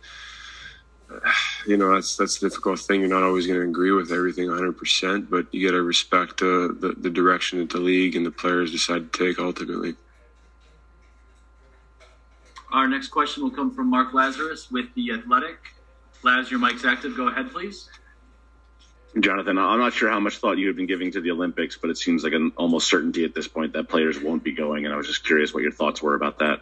you 1.67 1.77
know 1.77 1.93
that's 1.93 2.15
that's 2.15 2.39
the 2.39 2.49
difficult 2.49 2.79
thing. 2.79 3.01
You're 3.01 3.09
not 3.09 3.23
always 3.23 3.47
going 3.47 3.59
to 3.59 3.67
agree 3.67 3.91
with 3.91 4.11
everything 4.11 4.47
100, 4.47 4.77
percent 4.77 5.29
but 5.29 5.45
you 5.53 5.67
got 5.67 5.75
to 5.75 5.81
respect 5.81 6.39
the 6.39 6.95
the 6.97 7.09
direction 7.09 7.59
that 7.59 7.69
the 7.69 7.79
league 7.79 8.15
and 8.15 8.25
the 8.25 8.31
players 8.31 8.71
decide 8.71 9.11
to 9.11 9.25
take 9.27 9.39
ultimately. 9.39 9.95
Our 12.71 12.87
next 12.87 13.09
question 13.09 13.43
will 13.43 13.51
come 13.51 13.73
from 13.73 13.89
Mark 13.89 14.13
Lazerus 14.13 14.71
with 14.71 14.93
the 14.95 15.11
Athletic. 15.11 15.57
Laz, 16.23 16.49
your 16.49 16.59
mic's 16.59 16.85
active. 16.85 17.17
Go 17.17 17.27
ahead, 17.27 17.51
please. 17.51 17.89
Jonathan, 19.19 19.57
I'm 19.57 19.79
not 19.79 19.93
sure 19.93 20.09
how 20.09 20.21
much 20.21 20.37
thought 20.37 20.57
you 20.57 20.67
have 20.67 20.77
been 20.77 20.87
giving 20.87 21.11
to 21.11 21.19
the 21.19 21.31
Olympics, 21.31 21.77
but 21.77 21.89
it 21.89 21.97
seems 21.97 22.23
like 22.23 22.31
an 22.31 22.53
almost 22.55 22.87
certainty 22.87 23.25
at 23.25 23.35
this 23.35 23.47
point 23.47 23.73
that 23.73 23.89
players 23.89 24.19
won't 24.19 24.43
be 24.43 24.53
going. 24.53 24.85
And 24.85 24.93
I 24.93 24.97
was 24.97 25.07
just 25.07 25.25
curious 25.25 25.53
what 25.53 25.63
your 25.63 25.71
thoughts 25.73 26.01
were 26.01 26.15
about 26.15 26.39
that. 26.39 26.61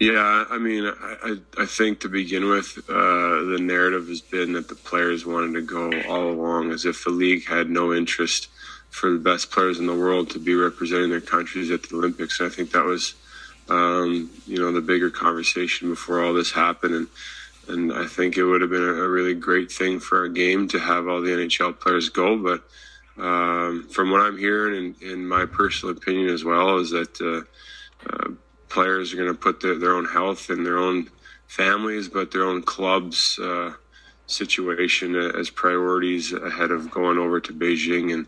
Yeah, 0.00 0.44
I 0.50 0.58
mean, 0.58 0.86
I, 0.86 1.36
I 1.58 1.66
think 1.66 2.00
to 2.00 2.08
begin 2.08 2.48
with, 2.48 2.78
uh, 2.88 2.92
the 2.92 3.58
narrative 3.60 4.08
has 4.08 4.20
been 4.20 4.52
that 4.54 4.68
the 4.68 4.74
players 4.74 5.24
wanted 5.24 5.54
to 5.54 5.62
go 5.62 5.90
all 6.08 6.30
along, 6.30 6.70
as 6.70 6.84
if 6.84 7.04
the 7.04 7.10
league 7.10 7.46
had 7.46 7.68
no 7.70 7.94
interest 7.94 8.48
for 8.90 9.10
the 9.10 9.18
best 9.18 9.50
players 9.50 9.78
in 9.78 9.86
the 9.86 9.94
world 9.94 10.30
to 10.30 10.38
be 10.38 10.54
representing 10.54 11.10
their 11.10 11.20
countries 11.20 11.70
at 11.70 11.82
the 11.82 11.96
Olympics. 11.96 12.40
And 12.40 12.50
I 12.50 12.54
think 12.54 12.72
that 12.72 12.84
was, 12.84 13.14
um, 13.68 14.30
you 14.46 14.58
know, 14.58 14.72
the 14.72 14.80
bigger 14.80 15.10
conversation 15.10 15.90
before 15.90 16.22
all 16.22 16.34
this 16.34 16.52
happened. 16.52 16.94
And 16.94 17.08
and 17.68 17.92
I 17.92 18.06
think 18.06 18.36
it 18.36 18.44
would 18.44 18.60
have 18.60 18.70
been 18.70 18.82
a, 18.82 19.08
really 19.08 19.34
great 19.34 19.72
thing 19.72 19.98
for 19.98 20.20
our 20.20 20.28
game 20.28 20.68
to 20.68 20.78
have 20.78 21.08
all 21.08 21.20
the 21.20 21.30
NHL 21.30 21.80
players 21.80 22.08
go. 22.08 22.36
But 22.36 22.62
um, 23.20 23.88
from 23.88 24.12
what 24.12 24.20
I'm 24.20 24.38
hearing, 24.38 24.76
and 24.76 25.02
in 25.02 25.26
my 25.26 25.46
personal 25.46 25.96
opinion 25.96 26.28
as 26.28 26.44
well, 26.44 26.78
is 26.78 26.90
that. 26.90 27.20
Uh, 27.20 27.42
uh, 28.08 28.30
players 28.68 29.12
are 29.12 29.16
going 29.16 29.28
to 29.28 29.34
put 29.34 29.60
their, 29.60 29.78
their 29.78 29.94
own 29.94 30.04
health 30.04 30.50
and 30.50 30.64
their 30.64 30.78
own 30.78 31.08
families, 31.46 32.08
but 32.08 32.30
their 32.30 32.44
own 32.44 32.62
clubs 32.62 33.38
uh, 33.38 33.72
situation 34.26 35.14
as 35.14 35.50
priorities 35.50 36.32
ahead 36.32 36.70
of 36.70 36.90
going 36.90 37.18
over 37.18 37.40
to 37.40 37.52
Beijing 37.52 38.12
and 38.12 38.26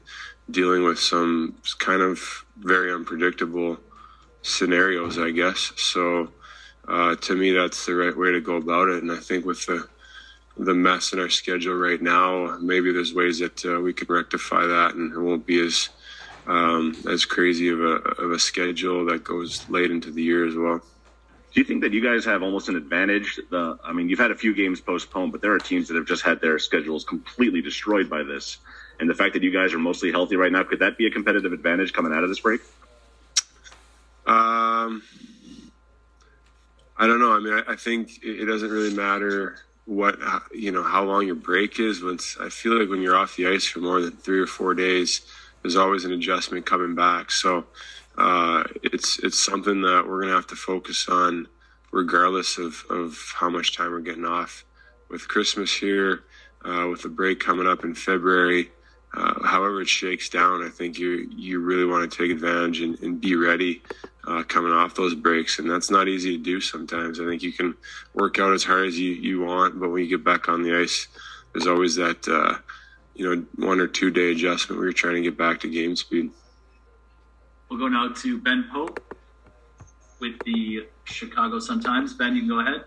dealing 0.50 0.84
with 0.84 0.98
some 0.98 1.54
kind 1.78 2.00
of 2.00 2.46
very 2.56 2.92
unpredictable 2.92 3.78
scenarios, 4.42 5.18
I 5.18 5.30
guess. 5.30 5.72
So 5.76 6.32
uh, 6.86 7.16
to 7.16 7.36
me, 7.36 7.52
that's 7.52 7.86
the 7.86 7.94
right 7.94 8.16
way 8.16 8.32
to 8.32 8.40
go 8.40 8.56
about 8.56 8.88
it. 8.88 9.02
And 9.02 9.12
I 9.12 9.18
think 9.18 9.44
with 9.44 9.64
the 9.66 9.88
the 10.60 10.74
mess 10.74 11.12
in 11.12 11.20
our 11.20 11.28
schedule 11.28 11.76
right 11.76 12.02
now, 12.02 12.58
maybe 12.60 12.92
there's 12.92 13.14
ways 13.14 13.38
that 13.38 13.64
uh, 13.64 13.80
we 13.80 13.92
can 13.92 14.08
rectify 14.12 14.66
that, 14.66 14.94
and 14.96 15.12
it 15.12 15.20
won't 15.20 15.46
be 15.46 15.64
as 15.64 15.88
um, 16.48 16.96
as 17.08 17.24
crazy 17.24 17.68
of 17.68 17.80
a, 17.80 18.00
of 18.22 18.32
a 18.32 18.38
schedule 18.38 19.04
that 19.06 19.22
goes 19.22 19.68
late 19.68 19.90
into 19.90 20.10
the 20.10 20.22
year 20.22 20.46
as 20.46 20.56
well. 20.56 20.80
Do 21.52 21.60
you 21.60 21.64
think 21.64 21.82
that 21.82 21.92
you 21.92 22.02
guys 22.02 22.24
have 22.24 22.42
almost 22.42 22.68
an 22.68 22.76
advantage? 22.76 23.38
The, 23.50 23.78
I 23.84 23.92
mean, 23.92 24.08
you've 24.08 24.18
had 24.18 24.30
a 24.30 24.34
few 24.34 24.54
games 24.54 24.80
postponed, 24.80 25.32
but 25.32 25.40
there 25.40 25.52
are 25.52 25.58
teams 25.58 25.88
that 25.88 25.96
have 25.96 26.06
just 26.06 26.22
had 26.22 26.40
their 26.40 26.58
schedules 26.58 27.04
completely 27.04 27.62
destroyed 27.62 28.10
by 28.10 28.22
this. 28.22 28.58
And 29.00 29.08
the 29.08 29.14
fact 29.14 29.32
that 29.34 29.42
you 29.42 29.52
guys 29.52 29.72
are 29.72 29.78
mostly 29.78 30.10
healthy 30.10 30.36
right 30.36 30.52
now, 30.52 30.62
could 30.62 30.80
that 30.80 30.98
be 30.98 31.06
a 31.06 31.10
competitive 31.10 31.52
advantage 31.52 31.92
coming 31.92 32.12
out 32.12 32.22
of 32.22 32.28
this 32.28 32.40
break? 32.40 32.60
Um, 34.28 35.02
I 36.98 37.06
don't 37.06 37.18
know. 37.18 37.32
I 37.32 37.38
mean, 37.38 37.54
I, 37.54 37.72
I 37.72 37.76
think 37.76 38.22
it, 38.22 38.44
doesn't 38.44 38.70
really 38.70 38.94
matter 38.94 39.56
what 39.86 40.18
you 40.52 40.70
know 40.70 40.82
how 40.82 41.02
long 41.04 41.26
your 41.26 41.34
break 41.34 41.80
is. 41.80 42.02
Once 42.02 42.36
I 42.38 42.50
feel 42.50 42.78
like 42.78 42.90
when 42.90 43.00
you're 43.00 43.16
off 43.16 43.36
the 43.36 43.46
ice 43.46 43.64
for 43.64 43.78
more 43.78 44.02
than 44.02 44.12
three 44.12 44.38
or 44.38 44.46
four 44.46 44.74
days, 44.74 45.22
there's 45.62 45.76
always 45.76 46.04
an 46.04 46.12
adjustment 46.12 46.66
coming 46.66 46.94
back. 46.94 47.30
So 47.30 47.64
uh, 48.18 48.64
it's 48.82 49.18
it's 49.20 49.42
something 49.42 49.80
that 49.82 50.06
we're 50.06 50.20
gonna 50.20 50.34
have 50.34 50.46
to 50.48 50.56
focus 50.56 51.08
on, 51.08 51.48
regardless 51.90 52.58
of 52.58 52.84
of 52.90 53.32
how 53.34 53.48
much 53.48 53.74
time 53.74 53.92
we're 53.92 54.00
getting 54.00 54.26
off. 54.26 54.64
With 55.08 55.26
Christmas 55.26 55.72
here, 55.72 56.24
uh, 56.66 56.86
with 56.90 57.00
the 57.00 57.08
break 57.08 57.40
coming 57.40 57.66
up 57.66 57.82
in 57.82 57.94
February, 57.94 58.70
uh, 59.14 59.46
however 59.46 59.80
it 59.82 59.88
shakes 59.88 60.28
down, 60.28 60.62
I 60.62 60.68
think 60.68 60.98
you 60.98 61.30
you 61.34 61.60
really 61.60 61.86
want 61.86 62.10
to 62.10 62.16
take 62.16 62.30
advantage 62.30 62.80
and, 62.80 62.98
and 63.00 63.20
be 63.20 63.36
ready 63.36 63.82
uh, 64.26 64.42
coming 64.42 64.72
off 64.72 64.94
those 64.94 65.14
breaks, 65.14 65.58
and 65.58 65.70
that's 65.70 65.90
not 65.90 66.08
easy 66.08 66.36
to 66.36 66.42
do 66.42 66.60
sometimes. 66.60 67.18
I 67.18 67.24
think 67.24 67.42
you 67.42 67.52
can 67.52 67.74
work 68.14 68.38
out 68.38 68.52
as 68.52 68.64
hard 68.64 68.86
as 68.86 68.98
you, 68.98 69.12
you 69.12 69.40
want, 69.40 69.80
but 69.80 69.88
when 69.88 70.02
you 70.02 70.08
get 70.08 70.24
back 70.24 70.48
on 70.48 70.62
the 70.62 70.78
ice, 70.78 71.08
there's 71.52 71.66
always 71.66 71.94
that 71.96 72.28
uh, 72.28 72.58
you 73.14 73.24
know, 73.24 73.44
one 73.56 73.80
or 73.80 73.86
two 73.86 74.10
day 74.10 74.32
adjustment. 74.32 74.78
where 74.78 74.86
you're 74.86 74.92
trying 74.92 75.16
to 75.16 75.22
get 75.22 75.36
back 75.36 75.60
to 75.60 75.68
game 75.68 75.96
speed. 75.96 76.30
We'll 77.68 77.78
go 77.78 77.88
now 77.88 78.12
to 78.12 78.38
Ben 78.40 78.66
Pope 78.72 79.00
with 80.20 80.38
the 80.44 80.86
Chicago 81.04 81.58
Sun 81.58 81.80
Times. 81.80 82.14
Ben, 82.14 82.34
you 82.34 82.42
can 82.42 82.48
go 82.48 82.60
ahead. 82.60 82.84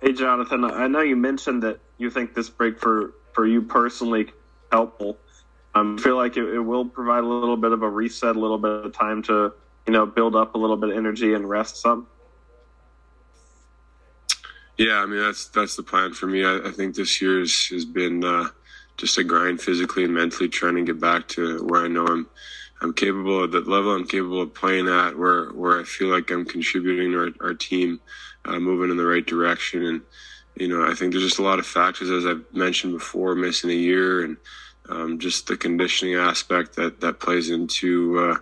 Hey, 0.00 0.12
Jonathan. 0.12 0.64
I 0.64 0.88
know 0.88 1.00
you 1.00 1.16
mentioned 1.16 1.62
that 1.62 1.80
you 1.98 2.10
think 2.10 2.34
this 2.34 2.48
break 2.48 2.78
for 2.80 3.14
for 3.32 3.46
you 3.46 3.62
personally 3.62 4.32
helpful. 4.70 5.18
Um, 5.74 5.96
I 5.98 6.02
feel 6.02 6.16
like 6.16 6.36
it, 6.36 6.44
it, 6.44 6.60
will 6.60 6.86
provide 6.86 7.24
a 7.24 7.26
little 7.26 7.56
bit 7.56 7.72
of 7.72 7.82
a 7.82 7.88
reset, 7.88 8.36
a 8.36 8.38
little 8.38 8.58
bit 8.58 8.86
of 8.86 8.92
time 8.92 9.22
to 9.24 9.52
you 9.88 9.94
know, 9.94 10.04
build 10.04 10.36
up 10.36 10.54
a 10.54 10.58
little 10.58 10.76
bit 10.76 10.90
of 10.90 10.96
energy 10.98 11.32
and 11.32 11.48
rest 11.48 11.78
some? 11.78 12.06
Yeah, 14.76 14.98
I 14.98 15.06
mean 15.06 15.20
that's 15.20 15.48
that's 15.48 15.76
the 15.76 15.82
plan 15.82 16.12
for 16.12 16.26
me. 16.26 16.44
I, 16.44 16.58
I 16.66 16.70
think 16.70 16.94
this 16.94 17.22
year's 17.22 17.68
has 17.68 17.86
been 17.86 18.22
uh, 18.22 18.48
just 18.98 19.16
a 19.16 19.24
grind 19.24 19.62
physically 19.62 20.04
and 20.04 20.12
mentally, 20.12 20.48
trying 20.48 20.76
to 20.76 20.84
get 20.84 21.00
back 21.00 21.26
to 21.28 21.64
where 21.64 21.84
I 21.84 21.88
know 21.88 22.06
I'm 22.06 22.28
I'm 22.82 22.92
capable 22.92 23.42
of 23.42 23.50
the 23.50 23.60
level 23.60 23.94
I'm 23.94 24.06
capable 24.06 24.42
of 24.42 24.54
playing 24.54 24.88
at, 24.88 25.18
where 25.18 25.46
where 25.52 25.80
I 25.80 25.84
feel 25.84 26.08
like 26.08 26.30
I'm 26.30 26.44
contributing 26.44 27.12
to 27.12 27.18
our, 27.18 27.48
our 27.48 27.54
team, 27.54 27.98
uh, 28.44 28.60
moving 28.60 28.90
in 28.90 28.98
the 28.98 29.06
right 29.06 29.26
direction. 29.26 29.84
And 29.86 30.02
you 30.60 30.68
know, 30.68 30.88
I 30.88 30.94
think 30.94 31.12
there's 31.12 31.24
just 31.24 31.38
a 31.38 31.42
lot 31.42 31.58
of 31.58 31.66
factors, 31.66 32.10
as 32.10 32.26
I've 32.26 32.44
mentioned 32.52 32.92
before, 32.92 33.34
missing 33.34 33.70
a 33.70 33.74
year 33.74 34.24
and 34.24 34.36
um, 34.88 35.18
just 35.18 35.46
the 35.46 35.56
conditioning 35.56 36.14
aspect 36.14 36.76
that 36.76 37.00
that 37.00 37.20
plays 37.20 37.50
into 37.50 38.18
uh, 38.18 38.38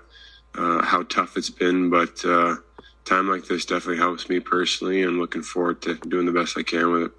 uh, 0.60 0.84
how 0.84 1.02
tough 1.04 1.36
it's 1.36 1.50
been. 1.50 1.90
But 1.90 2.24
uh, 2.24 2.56
time 3.04 3.28
like 3.28 3.46
this 3.46 3.64
definitely 3.64 3.98
helps 3.98 4.28
me 4.28 4.40
personally, 4.40 5.02
and 5.02 5.18
looking 5.18 5.42
forward 5.42 5.82
to 5.82 5.94
doing 5.94 6.26
the 6.26 6.32
best 6.32 6.56
I 6.56 6.62
can 6.62 6.92
with 6.92 7.02
it. 7.02 7.12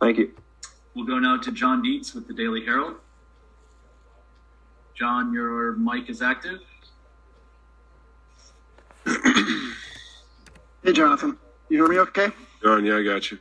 Thank 0.00 0.18
you. 0.18 0.32
We'll 0.94 1.06
go 1.06 1.18
now 1.18 1.38
to 1.38 1.52
John 1.52 1.82
Dietz 1.82 2.14
with 2.14 2.26
the 2.26 2.34
Daily 2.34 2.64
Herald. 2.64 2.96
John, 4.94 5.32
your 5.32 5.72
mic 5.72 6.10
is 6.10 6.20
active. 6.20 6.60
Hey, 10.84 10.92
Jonathan. 10.92 11.38
You 11.68 11.78
hear 11.78 11.88
me 11.88 11.98
okay? 12.00 12.28
John, 12.62 12.84
yeah, 12.84 12.96
I 12.96 13.02
got 13.02 13.30
you. 13.30 13.38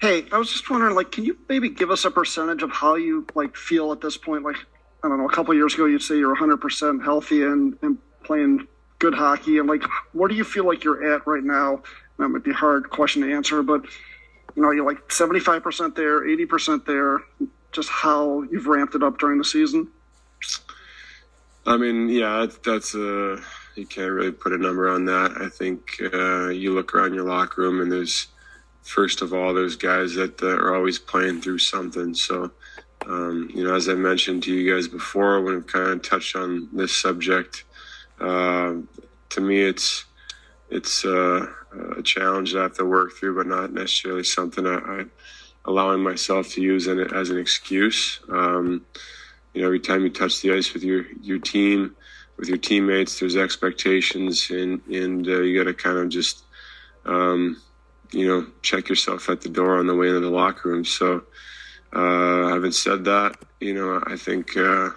Hey, 0.00 0.26
I 0.32 0.38
was 0.38 0.50
just 0.50 0.68
wondering, 0.70 0.94
like, 0.94 1.12
can 1.12 1.24
you 1.24 1.36
maybe 1.48 1.68
give 1.68 1.90
us 1.90 2.04
a 2.04 2.10
percentage 2.10 2.62
of 2.62 2.70
how 2.70 2.94
you 2.96 3.26
like 3.34 3.56
feel 3.56 3.92
at 3.92 4.00
this 4.00 4.16
point? 4.16 4.44
Like, 4.44 4.56
I 5.02 5.08
don't 5.08 5.18
know, 5.18 5.28
a 5.28 5.32
couple 5.32 5.54
years 5.54 5.74
ago, 5.74 5.86
you'd 5.86 6.02
say 6.02 6.16
you're 6.18 6.36
100% 6.36 7.02
healthy 7.02 7.42
and, 7.42 7.76
and 7.82 7.98
playing 8.22 8.66
good 8.98 9.14
hockey. 9.14 9.58
And 9.58 9.68
like, 9.68 9.82
where 10.12 10.28
do 10.28 10.34
you 10.34 10.44
feel 10.44 10.66
like 10.66 10.84
you're 10.84 11.14
at 11.14 11.26
right 11.26 11.42
now? 11.42 11.82
That 12.18 12.28
might 12.28 12.44
be 12.44 12.50
a 12.50 12.54
hard 12.54 12.90
question 12.90 13.22
to 13.22 13.32
answer, 13.32 13.62
but 13.62 13.82
you 14.54 14.62
know, 14.62 14.70
you're 14.70 14.84
like 14.84 15.08
75% 15.08 15.94
there, 15.94 16.22
80% 16.26 16.84
there. 16.84 17.20
Just 17.72 17.88
how 17.88 18.42
you've 18.50 18.66
ramped 18.66 18.94
it 18.94 19.02
up 19.02 19.18
during 19.18 19.38
the 19.38 19.44
season. 19.44 19.88
I 21.66 21.76
mean, 21.76 22.08
yeah, 22.08 22.46
that's 22.64 22.94
a 22.94 23.34
uh, 23.34 23.40
you 23.76 23.86
can't 23.86 24.10
really 24.10 24.32
put 24.32 24.52
a 24.52 24.58
number 24.58 24.90
on 24.90 25.04
that. 25.04 25.36
I 25.40 25.48
think 25.48 26.00
uh, 26.12 26.48
you 26.48 26.74
look 26.74 26.94
around 26.94 27.14
your 27.14 27.24
locker 27.24 27.62
room 27.62 27.80
and 27.80 27.90
there's 27.90 28.26
first 28.90 29.22
of 29.22 29.32
all 29.32 29.54
there's 29.54 29.76
guys 29.76 30.14
that 30.14 30.42
uh, 30.42 30.48
are 30.48 30.74
always 30.74 30.98
playing 30.98 31.40
through 31.40 31.58
something. 31.58 32.14
So 32.14 32.50
um, 33.06 33.48
you 33.54 33.64
know, 33.64 33.74
as 33.74 33.88
I 33.88 33.94
mentioned 33.94 34.42
to 34.42 34.52
you 34.52 34.74
guys 34.74 34.86
before, 34.86 35.40
when 35.40 35.56
I've 35.56 35.66
kind 35.66 35.90
of 35.90 36.02
touched 36.02 36.36
on 36.36 36.68
this 36.72 36.94
subject, 36.94 37.64
uh, 38.20 38.74
to 39.30 39.40
me 39.40 39.62
it's 39.62 40.04
it's 40.70 41.04
uh, 41.04 41.46
a 41.96 42.02
challenge 42.02 42.52
that 42.52 42.60
I 42.60 42.62
have 42.64 42.76
to 42.76 42.84
work 42.84 43.12
through, 43.12 43.36
but 43.36 43.46
not 43.46 43.72
necessarily 43.72 44.24
something 44.24 44.66
I, 44.66 44.76
I 44.76 45.04
allowing 45.64 46.02
myself 46.02 46.48
to 46.50 46.60
use 46.60 46.88
as 46.88 47.30
an 47.30 47.38
excuse. 47.38 48.20
Um, 48.28 48.84
you 49.52 49.60
know, 49.60 49.66
every 49.66 49.80
time 49.80 50.02
you 50.02 50.10
touch 50.10 50.40
the 50.42 50.52
ice 50.52 50.72
with 50.72 50.82
your 50.82 51.06
your 51.22 51.38
team, 51.38 51.96
with 52.36 52.48
your 52.48 52.58
teammates, 52.58 53.18
there's 53.18 53.36
expectations, 53.36 54.50
and 54.50 54.80
and 54.86 55.26
uh, 55.26 55.40
you 55.40 55.58
got 55.58 55.68
to 55.68 55.74
kind 55.74 55.98
of 55.98 56.08
just, 56.08 56.44
um, 57.04 57.60
you 58.12 58.26
know, 58.26 58.46
check 58.62 58.88
yourself 58.88 59.28
at 59.28 59.40
the 59.40 59.48
door 59.48 59.78
on 59.78 59.86
the 59.86 59.94
way 59.94 60.08
into 60.08 60.20
the 60.20 60.30
locker 60.30 60.68
room. 60.68 60.84
So, 60.84 61.24
uh, 61.92 62.48
having 62.48 62.72
said 62.72 63.04
that, 63.04 63.36
you 63.60 63.74
know, 63.74 64.02
I 64.06 64.16
think. 64.16 64.56
Uh, 64.56 64.90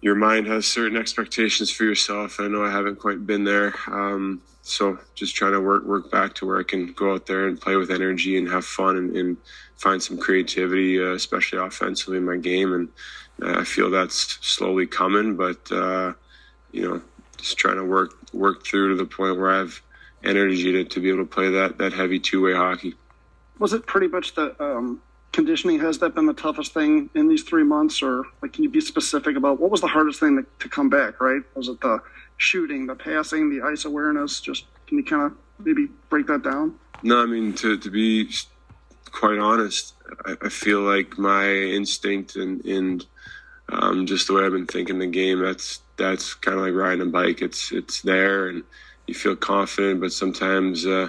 your 0.00 0.14
mind 0.14 0.46
has 0.46 0.66
certain 0.66 0.96
expectations 0.96 1.70
for 1.70 1.84
yourself. 1.84 2.38
I 2.38 2.46
know 2.46 2.64
I 2.64 2.70
haven't 2.70 3.00
quite 3.00 3.26
been 3.26 3.44
there. 3.44 3.74
Um, 3.88 4.42
so 4.62 4.98
just 5.14 5.34
trying 5.34 5.52
to 5.52 5.60
work 5.60 5.84
work 5.84 6.10
back 6.10 6.34
to 6.34 6.46
where 6.46 6.60
I 6.60 6.62
can 6.62 6.92
go 6.92 7.14
out 7.14 7.26
there 7.26 7.48
and 7.48 7.60
play 7.60 7.76
with 7.76 7.90
energy 7.90 8.36
and 8.36 8.48
have 8.48 8.64
fun 8.64 8.96
and, 8.96 9.16
and 9.16 9.36
find 9.76 10.02
some 10.02 10.18
creativity, 10.18 11.02
uh, 11.02 11.12
especially 11.12 11.58
offensively 11.58 12.18
in 12.18 12.24
my 12.24 12.36
game. 12.36 12.72
And 12.74 12.88
I 13.42 13.64
feel 13.64 13.90
that's 13.90 14.38
slowly 14.42 14.86
coming, 14.86 15.36
but 15.36 15.72
uh, 15.72 16.12
you 16.70 16.82
know, 16.82 17.00
just 17.38 17.56
trying 17.56 17.76
to 17.76 17.84
work 17.84 18.14
work 18.32 18.64
through 18.64 18.90
to 18.90 18.96
the 18.96 19.08
point 19.08 19.38
where 19.38 19.50
I 19.50 19.58
have 19.58 19.80
energy 20.24 20.72
to, 20.72 20.84
to 20.84 21.00
be 21.00 21.08
able 21.08 21.24
to 21.24 21.30
play 21.30 21.50
that 21.50 21.78
that 21.78 21.92
heavy 21.92 22.18
two 22.18 22.42
way 22.42 22.54
hockey. 22.54 22.94
Was 23.58 23.72
it 23.72 23.86
pretty 23.86 24.08
much 24.08 24.34
the 24.34 24.60
um, 24.62 25.00
conditioning? 25.32 25.80
Has 25.80 25.98
that 25.98 26.14
been 26.14 26.26
the 26.26 26.32
toughest 26.34 26.74
thing 26.74 27.10
in 27.14 27.28
these 27.28 27.42
three 27.42 27.64
months, 27.64 28.02
or 28.02 28.24
like 28.42 28.52
can 28.52 28.64
you 28.64 28.70
be 28.70 28.80
specific 28.80 29.36
about 29.36 29.60
what 29.60 29.70
was 29.70 29.80
the 29.80 29.86
hardest 29.86 30.20
thing 30.20 30.36
to, 30.36 30.46
to 30.60 30.68
come 30.68 30.88
back? 30.88 31.20
Right? 31.20 31.42
Was 31.54 31.68
it 31.68 31.80
the 31.80 32.00
shooting, 32.36 32.86
the 32.86 32.94
passing, 32.94 33.50
the 33.50 33.66
ice 33.66 33.84
awareness? 33.84 34.40
Just 34.40 34.66
can 34.86 34.98
you 34.98 35.04
kind 35.04 35.22
of 35.22 35.32
maybe 35.58 35.88
break 36.08 36.26
that 36.26 36.42
down? 36.42 36.74
No, 37.02 37.22
I 37.22 37.26
mean 37.26 37.52
to 37.54 37.78
to 37.78 37.90
be 37.90 38.30
quite 39.10 39.38
honest, 39.38 39.94
I, 40.26 40.36
I 40.42 40.48
feel 40.48 40.80
like 40.80 41.18
my 41.18 41.48
instinct 41.50 42.36
and, 42.36 42.64
and 42.64 43.06
um, 43.70 44.06
just 44.06 44.26
the 44.26 44.34
way 44.34 44.44
I've 44.44 44.52
been 44.52 44.66
thinking 44.66 44.98
the 44.98 45.06
game, 45.06 45.40
that's 45.40 45.80
that's 45.96 46.34
kind 46.34 46.58
of 46.58 46.64
like 46.64 46.74
riding 46.74 47.02
a 47.02 47.10
bike. 47.10 47.42
It's 47.42 47.72
it's 47.72 48.02
there 48.02 48.48
and 48.48 48.62
you 49.08 49.14
feel 49.14 49.36
confident, 49.36 50.00
but 50.00 50.12
sometimes 50.12 50.86
uh, 50.86 51.08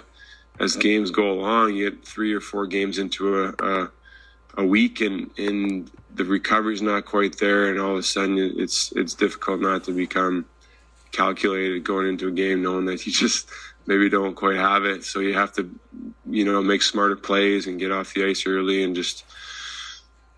as 0.59 0.75
games 0.75 1.11
go 1.11 1.31
along, 1.31 1.75
you 1.75 1.89
get 1.89 2.05
three 2.05 2.33
or 2.33 2.41
four 2.41 2.67
games 2.67 2.97
into 2.97 3.43
a, 3.43 3.53
a, 3.59 3.91
a 4.57 4.65
week 4.65 5.01
and, 5.01 5.29
and 5.37 5.91
the 6.15 6.25
recovery's 6.25 6.81
not 6.81 7.05
quite 7.05 7.37
there, 7.37 7.69
and 7.69 7.79
all 7.79 7.93
of 7.93 7.97
a 7.97 8.03
sudden 8.03 8.37
it's 8.37 8.91
it's 8.93 9.13
difficult 9.13 9.61
not 9.61 9.83
to 9.85 9.91
become 9.91 10.45
calculated 11.11 11.83
going 11.83 12.07
into 12.07 12.27
a 12.27 12.31
game, 12.31 12.61
knowing 12.61 12.85
that 12.85 13.05
you 13.05 13.11
just 13.25 13.49
maybe 13.85 14.09
don't 14.09 14.35
quite 14.35 14.57
have 14.57 14.85
it. 14.85 15.03
So 15.03 15.19
you 15.19 15.33
have 15.33 15.53
to, 15.53 15.69
you 16.29 16.45
know, 16.45 16.61
make 16.61 16.81
smarter 16.81 17.15
plays 17.15 17.67
and 17.67 17.79
get 17.79 17.91
off 17.91 18.13
the 18.13 18.25
ice 18.25 18.45
early 18.45 18.83
and 18.83 18.95
just 18.95 19.23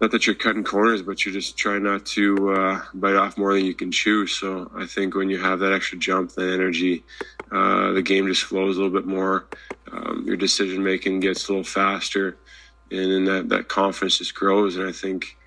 not 0.01 0.09
that 0.09 0.25
you're 0.25 0.35
cutting 0.35 0.63
corners, 0.63 1.03
but 1.03 1.23
you're 1.23 1.33
just 1.33 1.55
trying 1.55 1.83
not 1.83 2.03
to 2.07 2.51
uh, 2.51 2.81
bite 2.95 3.15
off 3.15 3.37
more 3.37 3.53
than 3.53 3.65
you 3.65 3.75
can 3.75 3.91
chew. 3.91 4.25
So 4.25 4.71
I 4.75 4.87
think 4.87 5.13
when 5.15 5.29
you 5.29 5.39
have 5.39 5.59
that 5.59 5.73
extra 5.73 5.99
jump, 5.99 6.31
that 6.31 6.51
energy, 6.51 7.03
uh, 7.51 7.91
the 7.91 8.01
game 8.01 8.25
just 8.25 8.43
flows 8.43 8.77
a 8.77 8.81
little 8.81 8.99
bit 8.99 9.05
more. 9.05 9.45
Um, 9.91 10.23
your 10.25 10.37
decision 10.37 10.83
making 10.83 11.19
gets 11.19 11.47
a 11.47 11.51
little 11.51 11.63
faster, 11.63 12.37
and 12.89 13.11
then 13.11 13.25
that 13.25 13.49
that 13.49 13.67
confidence 13.67 14.17
just 14.17 14.33
grows. 14.33 14.75
And 14.75 14.87
I 14.87 14.91
think 14.91 15.37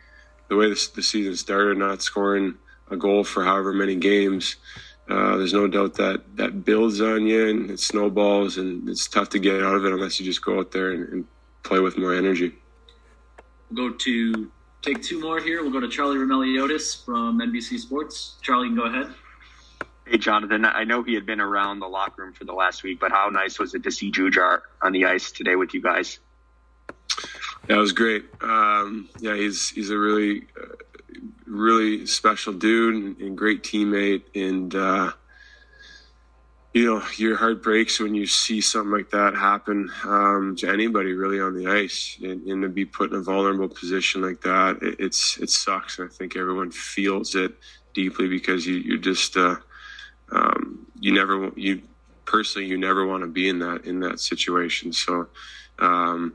the 0.48 0.56
way 0.56 0.68
this, 0.68 0.86
the 0.88 1.02
season 1.02 1.34
started, 1.34 1.76
not 1.76 2.00
scoring 2.02 2.54
a 2.90 2.96
goal 2.96 3.24
for 3.24 3.42
however 3.42 3.72
many 3.72 3.96
games, 3.96 4.56
uh, 5.08 5.36
there's 5.36 5.52
no 5.52 5.66
doubt 5.66 5.94
that 5.94 6.36
that 6.36 6.64
builds 6.64 7.00
on 7.00 7.26
you 7.26 7.48
and 7.48 7.70
it 7.72 7.80
snowballs, 7.80 8.58
and 8.58 8.88
it's 8.88 9.08
tough 9.08 9.30
to 9.30 9.40
get 9.40 9.64
out 9.64 9.74
of 9.74 9.84
it 9.84 9.92
unless 9.92 10.20
you 10.20 10.26
just 10.26 10.44
go 10.44 10.60
out 10.60 10.70
there 10.70 10.92
and, 10.92 11.08
and 11.08 11.24
play 11.64 11.80
with 11.80 11.98
more 11.98 12.14
energy. 12.14 12.52
We'll 13.74 13.90
go 13.90 13.96
to 13.96 14.50
take 14.82 15.02
two 15.02 15.20
more 15.20 15.40
here. 15.40 15.62
We'll 15.62 15.72
go 15.72 15.80
to 15.80 15.88
Charlie 15.88 16.16
Roumeliotis 16.16 17.04
from 17.04 17.40
NBC 17.40 17.78
Sports. 17.78 18.36
Charlie, 18.40 18.68
you 18.68 18.76
can 18.76 18.84
go 18.84 18.98
ahead. 19.00 19.14
Hey, 20.06 20.18
Jonathan. 20.18 20.64
I 20.64 20.84
know 20.84 21.02
he 21.02 21.14
had 21.14 21.26
been 21.26 21.40
around 21.40 21.80
the 21.80 21.88
locker 21.88 22.22
room 22.22 22.34
for 22.34 22.44
the 22.44 22.52
last 22.52 22.84
week, 22.84 23.00
but 23.00 23.10
how 23.10 23.30
nice 23.30 23.58
was 23.58 23.74
it 23.74 23.82
to 23.82 23.90
see 23.90 24.12
Jujhar 24.12 24.60
on 24.82 24.92
the 24.92 25.06
ice 25.06 25.32
today 25.32 25.56
with 25.56 25.74
you 25.74 25.82
guys? 25.82 26.20
Yeah, 27.68 27.76
it 27.76 27.78
was 27.78 27.92
great. 27.92 28.26
Um, 28.42 29.08
yeah, 29.18 29.34
he's 29.34 29.70
he's 29.70 29.90
a 29.90 29.98
really 29.98 30.46
uh, 30.60 30.74
really 31.46 32.06
special 32.06 32.52
dude 32.52 32.94
and, 32.94 33.20
and 33.20 33.36
great 33.36 33.62
teammate. 33.64 34.24
And, 34.34 34.74
uh, 34.74 35.12
you 36.74 36.86
know, 36.86 37.02
your 37.16 37.36
heart 37.36 37.62
breaks 37.62 38.00
when 38.00 38.16
you 38.16 38.26
see 38.26 38.60
something 38.60 38.90
like 38.90 39.10
that 39.10 39.36
happen 39.36 39.88
um, 40.04 40.56
to 40.58 40.68
anybody 40.68 41.12
really 41.12 41.40
on 41.40 41.54
the 41.54 41.68
ice, 41.68 42.18
and, 42.20 42.44
and, 42.48 42.62
to 42.62 42.68
be 42.68 42.84
put 42.84 43.12
in 43.12 43.16
a 43.16 43.22
vulnerable 43.22 43.68
position 43.68 44.22
like 44.22 44.40
that, 44.40 44.82
it, 44.82 44.96
it's 44.98 45.38
it 45.38 45.50
sucks. 45.50 46.00
And 46.00 46.10
I 46.10 46.12
think 46.12 46.36
everyone 46.36 46.72
feels 46.72 47.36
it 47.36 47.52
deeply 47.94 48.28
because 48.28 48.66
you 48.66 48.74
you 48.74 48.98
just 48.98 49.36
uh, 49.36 49.54
um, 50.32 50.84
you 50.98 51.14
never 51.14 51.52
you 51.54 51.80
personally 52.24 52.66
you 52.66 52.76
never 52.76 53.06
want 53.06 53.22
to 53.22 53.28
be 53.28 53.48
in 53.48 53.60
that 53.60 53.84
in 53.84 54.00
that 54.00 54.18
situation. 54.18 54.92
So 54.92 55.28
um, 55.78 56.34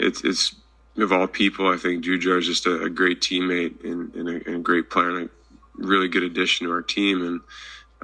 it's 0.00 0.24
it's 0.24 0.56
of 0.96 1.12
all 1.12 1.26
people, 1.26 1.68
I 1.68 1.76
think 1.76 2.02
Jujhar 2.02 2.38
is 2.38 2.46
just 2.46 2.64
a, 2.64 2.84
a 2.84 2.88
great 2.88 3.20
teammate 3.20 3.84
and, 3.84 4.14
and, 4.14 4.28
a, 4.28 4.36
and, 4.46 4.56
a, 4.56 4.58
great 4.60 4.88
player 4.88 5.10
and 5.10 5.28
a 5.28 5.30
really 5.74 6.08
good 6.08 6.22
addition 6.22 6.66
to 6.66 6.72
our 6.72 6.80
team. 6.80 7.22
And 7.22 7.40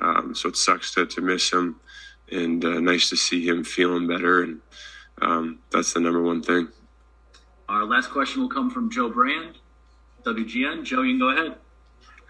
um, 0.02 0.34
so 0.34 0.48
it 0.48 0.56
sucks 0.56 0.92
to, 0.94 1.06
to 1.06 1.20
miss 1.20 1.50
him 1.50 1.80
and 2.30 2.64
uh, 2.64 2.80
nice 2.80 3.08
to 3.10 3.16
see 3.16 3.46
him 3.46 3.64
feeling 3.64 4.06
better. 4.06 4.42
And 4.42 4.60
um, 5.20 5.58
that's 5.70 5.92
the 5.92 6.00
number 6.00 6.22
one 6.22 6.42
thing. 6.42 6.68
Our 7.68 7.84
last 7.84 8.10
question 8.10 8.42
will 8.42 8.48
come 8.48 8.70
from 8.70 8.90
Joe 8.90 9.08
Brand, 9.08 9.56
WGN. 10.24 10.84
Joe, 10.84 11.02
you 11.02 11.12
can 11.12 11.18
go 11.18 11.30
ahead. 11.30 11.56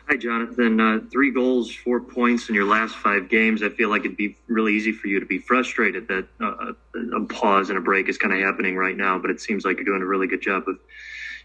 Hi, 0.09 0.17
Jonathan. 0.17 0.81
Uh, 0.81 1.01
three 1.11 1.31
goals, 1.31 1.73
four 1.73 2.01
points 2.01 2.49
in 2.49 2.55
your 2.55 2.67
last 2.67 2.97
five 2.97 3.29
games. 3.29 3.63
I 3.63 3.69
feel 3.69 3.89
like 3.89 4.05
it'd 4.05 4.17
be 4.17 4.37
really 4.49 4.75
easy 4.75 4.93
for 4.93 5.07
you 5.07 5.21
to 5.21 5.27
be 5.27 5.39
frustrated 5.39 6.09
that 6.09 6.27
uh, 6.41 6.73
a 7.17 7.21
pause 7.27 7.71
and 7.71 7.79
a 7.79 7.81
break 7.81 8.09
is 8.09 8.19
kind 8.19 8.35
of 8.35 8.41
happening 8.41 8.77
right 8.77 8.97
now, 8.97 9.19
but 9.19 9.31
it 9.31 9.41
seems 9.41 9.65
like 9.65 9.77
you're 9.77 9.85
doing 9.85 10.03
a 10.03 10.07
really 10.07 10.27
good 10.27 10.43
job 10.43 10.65
of 10.69 10.77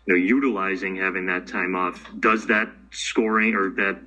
you 0.05 0.13
know, 0.13 0.19
utilizing 0.19 0.95
having 0.95 1.25
that 1.27 1.47
time 1.47 1.75
off. 1.75 2.09
Does 2.19 2.47
that 2.47 2.69
scoring 2.91 3.53
or 3.53 3.69
that 3.71 3.99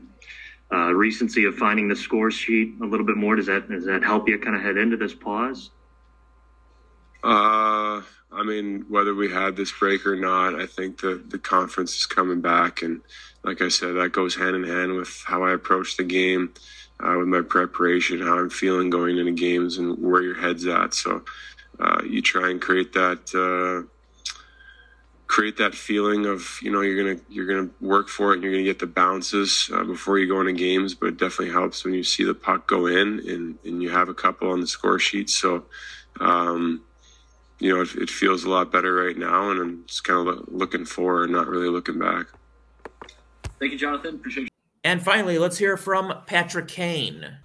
uh, 0.73 0.93
recency 0.93 1.45
of 1.45 1.57
finding 1.57 1.89
the 1.89 1.97
score 1.97 2.31
sheet 2.31 2.75
a 2.83 2.87
little 2.87 3.07
bit 3.07 3.17
more? 3.17 3.37
Does 3.37 3.47
that 3.47 3.69
does 3.69 3.87
that 3.87 4.03
help 4.03 4.29
you 4.29 4.39
kind 4.39 4.57
of 4.57 4.63
head 4.63 4.77
into 4.77 4.97
this 4.97 5.15
pause? 5.15 5.71
Uh, 7.23 8.01
I 8.33 8.43
mean, 8.45 8.87
whether 8.89 9.15
we 9.15 9.31
had 9.31 9.57
this 9.57 9.73
break 9.73 10.07
or 10.07 10.17
not, 10.17 10.55
I 10.55 10.67
think 10.67 11.01
the 11.01 11.23
the 11.29 11.39
conference 11.39 11.97
is 11.97 12.07
coming 12.07 12.41
back, 12.41 12.83
and 12.83 13.01
like 13.45 13.61
I 13.63 13.69
said, 13.69 13.95
that 13.97 14.13
goes 14.13 14.35
hand 14.35 14.57
in 14.57 14.65
hand 14.65 14.95
with 14.95 15.23
how 15.27 15.43
I 15.43 15.53
approach 15.53 15.97
the 15.97 16.05
game, 16.05 16.55
uh, 17.01 17.17
with 17.19 17.29
my 17.29 17.43
preparation, 17.43 18.21
how 18.21 18.39
I'm 18.39 18.51
feeling 18.51 18.91
going 18.91 19.19
into 19.19 19.33
games, 19.33 19.79
and 19.79 19.99
where 19.99 20.23
your 20.23 20.41
head's 20.41 20.67
at. 20.67 20.95
So, 20.95 21.25
uh, 21.79 22.03
you 22.05 22.23
try 22.23 22.51
and 22.51 22.61
create 22.61 22.93
that. 22.93 23.89
Create 25.31 25.59
that 25.59 25.77
feeling 25.77 26.27
of 26.27 26.59
you 26.61 26.73
know 26.73 26.81
you're 26.81 27.01
gonna 27.01 27.21
you're 27.29 27.47
gonna 27.47 27.71
work 27.81 28.09
for 28.09 28.33
it 28.33 28.35
and 28.35 28.43
you're 28.43 28.51
gonna 28.51 28.65
get 28.65 28.81
the 28.81 28.87
bounces 28.87 29.71
uh, 29.73 29.85
before 29.85 30.19
you 30.19 30.27
go 30.27 30.41
into 30.41 30.53
games 30.53 30.93
but 30.93 31.07
it 31.07 31.19
definitely 31.19 31.53
helps 31.53 31.85
when 31.85 31.95
you 31.95 32.03
see 32.03 32.25
the 32.25 32.35
puck 32.35 32.67
go 32.67 32.87
in 32.87 33.21
and, 33.29 33.57
and 33.65 33.81
you 33.81 33.91
have 33.91 34.09
a 34.09 34.15
couple 34.15 34.51
on 34.51 34.61
the 34.61 34.67
score 34.67 34.99
sheet. 34.99 35.31
So 35.31 35.67
um, 36.19 36.83
you 37.61 37.73
know 37.73 37.83
it, 37.83 37.95
it, 37.95 38.11
feels 38.11 38.43
a 38.43 38.51
lot 38.51 38.73
better 38.73 38.93
right 38.93 39.17
now 39.17 39.53
and 39.53 39.61
i'm 39.61 39.85
just 39.87 40.03
kind 40.03 40.27
of 40.27 40.49
looking 40.49 40.85
forward 40.85 41.25
and 41.25 41.33
not 41.33 41.47
really 41.47 41.69
looking 41.69 41.99
back. 41.99 42.27
Thank 43.61 43.71
you 43.71 43.79
jonathan. 43.79 44.17
Appreciate 44.17 44.45
you. 44.45 44.49
And 44.83 45.01
finally 45.01 45.39
let's 45.39 45.59
hear 45.59 45.77
from 45.77 46.13
patrick 46.27 46.67
kane 46.67 47.37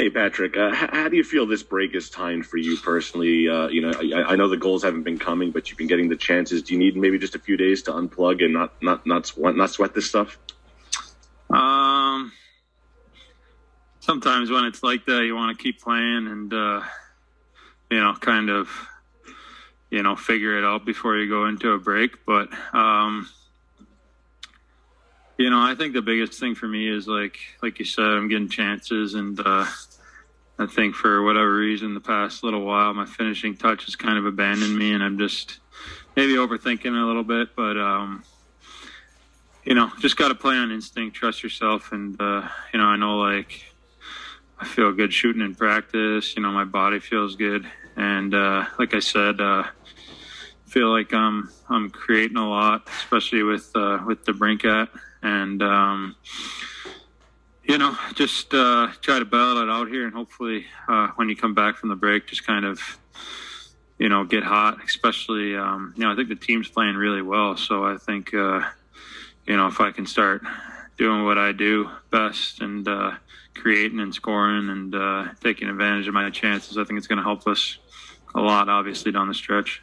Hey 0.00 0.08
Patrick, 0.08 0.56
uh, 0.56 0.70
how 0.72 1.10
do 1.10 1.16
you 1.18 1.22
feel 1.22 1.44
this 1.44 1.62
break 1.62 1.94
is 1.94 2.08
timed 2.08 2.46
for 2.46 2.56
you 2.56 2.78
personally? 2.78 3.46
Uh, 3.46 3.68
you 3.68 3.82
know, 3.82 3.92
I, 3.92 4.32
I, 4.32 4.36
know 4.36 4.48
the 4.48 4.56
goals 4.56 4.82
haven't 4.82 5.02
been 5.02 5.18
coming, 5.18 5.50
but 5.50 5.68
you've 5.68 5.76
been 5.76 5.88
getting 5.88 6.08
the 6.08 6.16
chances. 6.16 6.62
Do 6.62 6.72
you 6.72 6.78
need 6.78 6.96
maybe 6.96 7.18
just 7.18 7.34
a 7.34 7.38
few 7.38 7.58
days 7.58 7.82
to 7.82 7.90
unplug 7.90 8.42
and 8.42 8.54
not 8.54 8.82
not 8.82 9.06
not 9.06 9.26
sweat 9.26 9.56
not 9.56 9.68
sweat 9.68 9.92
this 9.92 10.08
stuff? 10.08 10.38
Um, 11.50 12.32
sometimes 13.98 14.50
when 14.50 14.64
it's 14.64 14.82
like 14.82 15.04
that, 15.04 15.24
you 15.24 15.34
want 15.34 15.54
to 15.58 15.62
keep 15.62 15.82
playing 15.82 16.28
and 16.28 16.54
uh, 16.54 16.80
you 17.90 18.00
know, 18.00 18.14
kind 18.14 18.48
of 18.48 18.70
you 19.90 20.02
know 20.02 20.16
figure 20.16 20.56
it 20.56 20.64
out 20.64 20.86
before 20.86 21.18
you 21.18 21.28
go 21.28 21.44
into 21.44 21.72
a 21.72 21.78
break. 21.78 22.24
But 22.24 22.48
um, 22.72 23.28
you 25.36 25.50
know, 25.50 25.60
I 25.60 25.74
think 25.74 25.92
the 25.92 26.00
biggest 26.00 26.40
thing 26.40 26.54
for 26.54 26.68
me 26.68 26.88
is 26.88 27.06
like, 27.06 27.36
like 27.62 27.78
you 27.78 27.84
said, 27.84 28.04
I'm 28.04 28.28
getting 28.28 28.48
chances, 28.48 29.12
and 29.12 29.38
uh, 29.44 29.66
I 30.60 30.66
think 30.66 30.94
for 30.94 31.22
whatever 31.22 31.54
reason, 31.54 31.94
the 31.94 32.00
past 32.00 32.44
little 32.44 32.62
while, 32.66 32.92
my 32.92 33.06
finishing 33.06 33.56
touch 33.56 33.86
has 33.86 33.96
kind 33.96 34.18
of 34.18 34.26
abandoned 34.26 34.78
me, 34.78 34.92
and 34.92 35.02
I'm 35.02 35.18
just 35.18 35.58
maybe 36.16 36.34
overthinking 36.34 37.02
a 37.02 37.06
little 37.06 37.24
bit. 37.24 37.56
But 37.56 37.78
um, 37.78 38.22
you 39.64 39.74
know, 39.74 39.90
just 40.00 40.18
got 40.18 40.28
to 40.28 40.34
play 40.34 40.56
on 40.56 40.70
instinct, 40.70 41.16
trust 41.16 41.42
yourself, 41.42 41.92
and 41.92 42.14
uh, 42.20 42.46
you 42.74 42.78
know, 42.78 42.84
I 42.84 42.96
know 42.96 43.16
like 43.16 43.64
I 44.58 44.66
feel 44.66 44.92
good 44.92 45.14
shooting 45.14 45.40
in 45.40 45.54
practice. 45.54 46.36
You 46.36 46.42
know, 46.42 46.50
my 46.50 46.64
body 46.64 47.00
feels 47.00 47.36
good, 47.36 47.66
and 47.96 48.34
uh, 48.34 48.66
like 48.78 48.94
I 48.94 49.00
said. 49.00 49.40
Uh, 49.40 49.64
feel 50.66 50.92
like 50.92 51.12
I'm 51.12 51.50
I'm 51.68 51.90
creating 51.90 52.36
a 52.36 52.48
lot, 52.48 52.88
especially 52.88 53.42
with 53.42 53.72
uh, 53.74 53.98
with 54.06 54.24
DeBrincat 54.24 54.88
and 55.20 55.60
um, 55.64 56.14
you 57.64 57.78
know, 57.78 57.96
just 58.14 58.52
uh, 58.54 58.88
try 59.00 59.18
to 59.18 59.24
battle 59.24 59.62
it 59.62 59.68
out 59.70 59.88
here, 59.88 60.04
and 60.04 60.14
hopefully, 60.14 60.66
uh, 60.88 61.08
when 61.16 61.28
you 61.28 61.36
come 61.36 61.54
back 61.54 61.76
from 61.76 61.88
the 61.88 61.96
break, 61.96 62.26
just 62.26 62.46
kind 62.46 62.64
of, 62.64 62.80
you 63.98 64.08
know, 64.08 64.24
get 64.24 64.42
hot. 64.42 64.82
Especially, 64.84 65.56
um, 65.56 65.92
you 65.96 66.04
know, 66.04 66.12
I 66.12 66.16
think 66.16 66.28
the 66.28 66.36
team's 66.36 66.68
playing 66.68 66.96
really 66.96 67.22
well, 67.22 67.56
so 67.56 67.84
I 67.84 67.96
think, 67.96 68.34
uh, 68.34 68.62
you 69.46 69.56
know, 69.56 69.66
if 69.66 69.80
I 69.80 69.90
can 69.90 70.06
start 70.06 70.42
doing 70.96 71.24
what 71.24 71.38
I 71.38 71.52
do 71.52 71.90
best 72.10 72.60
and 72.60 72.86
uh, 72.86 73.12
creating 73.54 74.00
and 74.00 74.14
scoring 74.14 74.68
and 74.68 74.94
uh, 74.94 75.28
taking 75.42 75.68
advantage 75.68 76.08
of 76.08 76.14
my 76.14 76.28
chances, 76.30 76.78
I 76.78 76.84
think 76.84 76.98
it's 76.98 77.06
going 77.06 77.18
to 77.18 77.22
help 77.22 77.46
us 77.46 77.78
a 78.34 78.40
lot, 78.40 78.68
obviously, 78.68 79.12
down 79.12 79.28
the 79.28 79.34
stretch. 79.34 79.82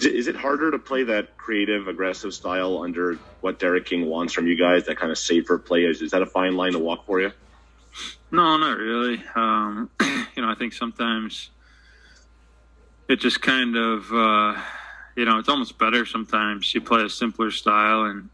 Is 0.00 0.28
it 0.28 0.36
harder 0.36 0.70
to 0.70 0.78
play 0.78 1.04
that 1.04 1.36
creative, 1.36 1.88
aggressive 1.88 2.34
style 2.34 2.82
under 2.82 3.14
what 3.40 3.58
Derek 3.58 3.86
King 3.86 4.06
wants 4.06 4.32
from 4.32 4.46
you 4.46 4.56
guys? 4.56 4.86
That 4.86 4.96
kind 4.96 5.12
of 5.12 5.18
safer 5.18 5.58
play 5.58 5.84
is, 5.84 6.02
is 6.02 6.10
that 6.10 6.22
a 6.22 6.26
fine 6.26 6.56
line 6.56 6.72
to 6.72 6.78
walk 6.78 7.06
for 7.06 7.20
you? 7.20 7.32
No, 8.30 8.56
not 8.56 8.78
really. 8.78 9.22
Um, 9.36 9.90
you 10.36 10.42
know, 10.42 10.50
I 10.50 10.54
think 10.56 10.72
sometimes 10.72 11.50
it 13.08 13.16
just 13.16 13.40
kind 13.40 13.76
of, 13.76 14.12
uh, 14.12 14.60
you 15.16 15.24
know, 15.24 15.38
it's 15.38 15.48
almost 15.48 15.78
better 15.78 16.04
sometimes. 16.04 16.74
You 16.74 16.80
play 16.80 17.02
a 17.02 17.08
simpler 17.08 17.50
style 17.50 18.02
and 18.04 18.30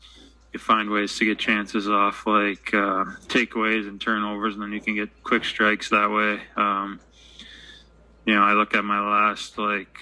you 0.53 0.59
find 0.59 0.91
ways 0.91 1.17
to 1.19 1.25
get 1.25 1.39
chances 1.39 1.89
off, 1.89 2.27
like 2.27 2.73
uh, 2.73 3.05
takeaways 3.29 3.87
and 3.87 4.01
turnovers, 4.01 4.55
and 4.55 4.63
then 4.63 4.73
you 4.73 4.81
can 4.81 4.95
get 4.95 5.23
quick 5.23 5.45
strikes 5.45 5.91
that 5.91 6.11
way. 6.11 6.41
Um, 6.57 7.01
you 8.25 8.35
know, 8.35 8.43
I 8.43 8.55
look 8.55 8.75
at 8.75 8.85
my 8.85 9.01
last 9.01 9.59
like 9.59 9.99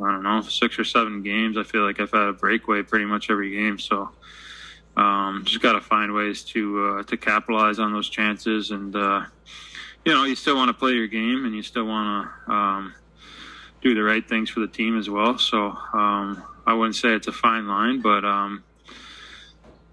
I 0.00 0.10
don't 0.10 0.22
know, 0.22 0.42
six 0.42 0.78
or 0.78 0.84
seven 0.84 1.22
games. 1.22 1.56
I 1.56 1.62
feel 1.62 1.82
like 1.82 2.00
I've 2.00 2.10
had 2.10 2.28
a 2.28 2.32
breakaway 2.32 2.82
pretty 2.82 3.04
much 3.04 3.30
every 3.30 3.50
game. 3.50 3.78
So 3.78 4.10
um, 4.96 5.42
just 5.44 5.60
got 5.60 5.72
to 5.72 5.80
find 5.80 6.14
ways 6.14 6.42
to 6.44 6.98
uh, 6.98 7.02
to 7.04 7.16
capitalize 7.16 7.78
on 7.78 7.92
those 7.92 8.08
chances. 8.08 8.70
And 8.70 8.94
uh, 8.94 9.24
you 10.04 10.12
know, 10.12 10.24
you 10.24 10.34
still 10.34 10.56
want 10.56 10.68
to 10.68 10.74
play 10.74 10.92
your 10.92 11.06
game, 11.06 11.44
and 11.44 11.54
you 11.54 11.62
still 11.62 11.86
want 11.86 12.28
to 12.46 12.52
um, 12.52 12.94
do 13.82 13.94
the 13.94 14.02
right 14.02 14.26
things 14.26 14.50
for 14.50 14.60
the 14.60 14.68
team 14.68 14.98
as 14.98 15.08
well. 15.08 15.38
So 15.38 15.76
um, 15.92 16.42
I 16.66 16.74
wouldn't 16.74 16.96
say 16.96 17.10
it's 17.10 17.28
a 17.28 17.32
fine 17.32 17.66
line, 17.66 18.00
but 18.00 18.24
um, 18.24 18.64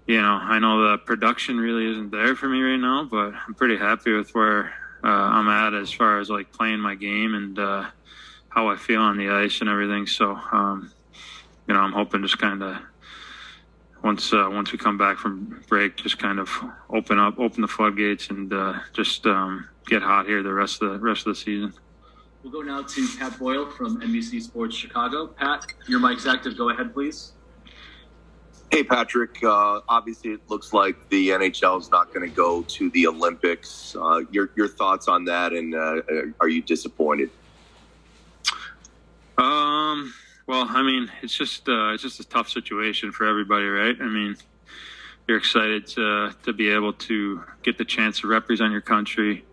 you 0.06 0.20
know, 0.20 0.32
I 0.32 0.58
know 0.58 0.90
the 0.90 0.98
production 0.98 1.58
really 1.58 1.90
isn't 1.90 2.10
there 2.10 2.34
for 2.34 2.48
me 2.48 2.60
right 2.60 2.76
now, 2.76 3.04
but 3.04 3.34
I'm 3.46 3.54
pretty 3.54 3.76
happy 3.76 4.12
with 4.12 4.34
where 4.34 4.74
uh, 5.04 5.08
I'm 5.08 5.48
at 5.48 5.74
as 5.74 5.92
far 5.92 6.20
as 6.20 6.28
like 6.30 6.52
playing 6.52 6.80
my 6.80 6.94
game 6.94 7.34
and 7.34 7.58
uh, 7.58 7.86
how 8.54 8.68
I 8.68 8.76
feel 8.76 9.00
on 9.00 9.16
the 9.16 9.30
ice 9.30 9.60
and 9.60 9.70
everything. 9.70 10.06
So, 10.06 10.38
um, 10.52 10.92
you 11.66 11.74
know, 11.74 11.80
I'm 11.80 11.92
hoping 11.92 12.22
just 12.22 12.38
kind 12.38 12.62
of 12.62 12.76
once 14.02 14.32
uh, 14.32 14.48
once 14.50 14.72
we 14.72 14.78
come 14.78 14.98
back 14.98 15.16
from 15.16 15.62
break, 15.68 15.96
just 15.96 16.18
kind 16.18 16.38
of 16.38 16.50
open 16.90 17.18
up, 17.18 17.38
open 17.38 17.62
the 17.62 17.68
floodgates, 17.68 18.28
and 18.28 18.52
uh, 18.52 18.74
just 18.92 19.26
um, 19.26 19.68
get 19.86 20.02
hot 20.02 20.26
here 20.26 20.42
the 20.42 20.52
rest 20.52 20.82
of 20.82 20.92
the 20.92 20.98
rest 20.98 21.26
of 21.26 21.34
the 21.34 21.40
season. 21.40 21.72
We'll 22.42 22.52
go 22.52 22.60
now 22.60 22.82
to 22.82 23.08
Pat 23.18 23.38
Boyle 23.38 23.70
from 23.70 24.00
NBC 24.00 24.42
Sports 24.42 24.76
Chicago. 24.76 25.28
Pat, 25.28 25.64
your 25.86 26.00
mic's 26.00 26.26
active. 26.26 26.58
Go 26.58 26.70
ahead, 26.70 26.92
please. 26.92 27.32
Hey, 28.72 28.82
Patrick. 28.82 29.38
Uh, 29.44 29.80
obviously, 29.88 30.32
it 30.32 30.40
looks 30.48 30.72
like 30.72 31.08
the 31.08 31.28
NHL 31.28 31.80
is 31.80 31.90
not 31.90 32.12
going 32.12 32.28
to 32.28 32.34
go 32.34 32.62
to 32.62 32.90
the 32.90 33.06
Olympics. 33.06 33.94
Uh, 33.94 34.22
your 34.30 34.50
your 34.56 34.68
thoughts 34.68 35.08
on 35.08 35.24
that, 35.26 35.52
and 35.52 35.74
uh, 35.74 36.02
are 36.40 36.48
you 36.48 36.60
disappointed? 36.60 37.30
Um. 39.38 40.14
Well, 40.46 40.66
I 40.68 40.82
mean, 40.82 41.10
it's 41.22 41.36
just 41.36 41.68
uh, 41.68 41.92
it's 41.92 42.02
just 42.02 42.20
a 42.20 42.28
tough 42.28 42.48
situation 42.48 43.12
for 43.12 43.26
everybody, 43.26 43.66
right? 43.66 43.96
I 44.00 44.08
mean, 44.08 44.36
you're 45.26 45.38
excited 45.38 45.86
to 45.88 46.34
to 46.44 46.52
be 46.52 46.68
able 46.70 46.92
to 46.94 47.42
get 47.62 47.78
the 47.78 47.84
chance 47.84 48.20
to 48.20 48.26
represent 48.26 48.72
your 48.72 48.80
country. 48.80 49.44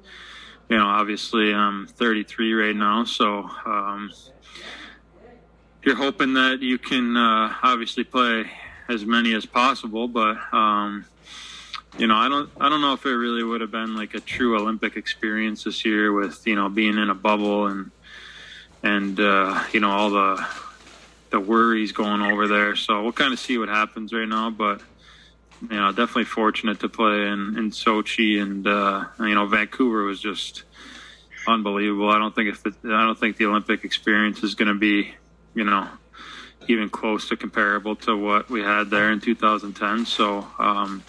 You 0.67 0.77
know, 0.77 0.85
obviously, 0.85 1.53
I'm 1.53 1.87
33 1.87 2.53
right 2.53 2.75
now, 2.75 3.03
so 3.03 3.49
um, 3.65 4.11
you're 5.83 5.95
hoping 5.95 6.33
that 6.33 6.61
you 6.61 6.77
can 6.77 7.17
uh, 7.17 7.53
obviously 7.63 8.03
play 8.03 8.51
as 8.87 9.05
many 9.05 9.33
as 9.33 9.45
possible. 9.45 10.07
But 10.07 10.37
um, 10.51 11.05
you 11.97 12.07
know, 12.07 12.15
I 12.15 12.29
don't 12.29 12.49
I 12.59 12.69
don't 12.69 12.81
know 12.81 12.93
if 12.93 13.05
it 13.05 13.15
really 13.15 13.43
would 13.43 13.61
have 13.61 13.71
been 13.71 13.95
like 13.95 14.15
a 14.15 14.19
true 14.19 14.59
Olympic 14.59 14.97
experience 14.97 15.63
this 15.63 15.85
year 15.85 16.11
with 16.11 16.45
you 16.45 16.55
know 16.55 16.69
being 16.69 16.97
in 16.97 17.09
a 17.09 17.15
bubble 17.15 17.67
and 17.67 17.91
and 18.83 19.19
uh, 19.19 19.63
you 19.71 19.79
know 19.79 19.91
all 19.91 20.09
the 20.09 20.45
the 21.29 21.39
worries 21.39 21.91
going 21.91 22.21
over 22.21 22.47
there. 22.47 22.75
So 22.75 23.03
we'll 23.03 23.11
kind 23.11 23.33
of 23.33 23.39
see 23.39 23.57
what 23.57 23.69
happens 23.69 24.13
right 24.13 24.27
now, 24.27 24.49
but 24.49 24.81
you 25.61 25.75
know 25.75 25.89
definitely 25.89 26.25
fortunate 26.25 26.79
to 26.81 26.89
play 26.89 27.27
in 27.27 27.57
in 27.57 27.71
Sochi 27.71 28.41
and 28.41 28.67
uh, 28.67 29.05
you 29.19 29.35
know 29.35 29.45
Vancouver 29.45 30.03
was 30.03 30.19
just 30.19 30.63
unbelievable. 31.47 32.09
I 32.09 32.17
don't 32.17 32.33
think 32.33 32.49
if 32.49 32.63
the, 32.63 32.73
I 32.85 33.05
don't 33.05 33.19
think 33.19 33.37
the 33.37 33.45
Olympic 33.45 33.83
experience 33.83 34.43
is 34.43 34.55
going 34.55 34.69
to 34.69 34.79
be 34.79 35.13
you 35.53 35.63
know 35.63 35.87
even 36.67 36.89
close 36.89 37.29
to 37.29 37.37
comparable 37.37 37.95
to 37.95 38.15
what 38.15 38.49
we 38.49 38.61
had 38.61 38.89
there 38.89 39.11
in 39.11 39.19
2010. 39.19 40.05
So. 40.05 40.47
Um, 40.57 41.03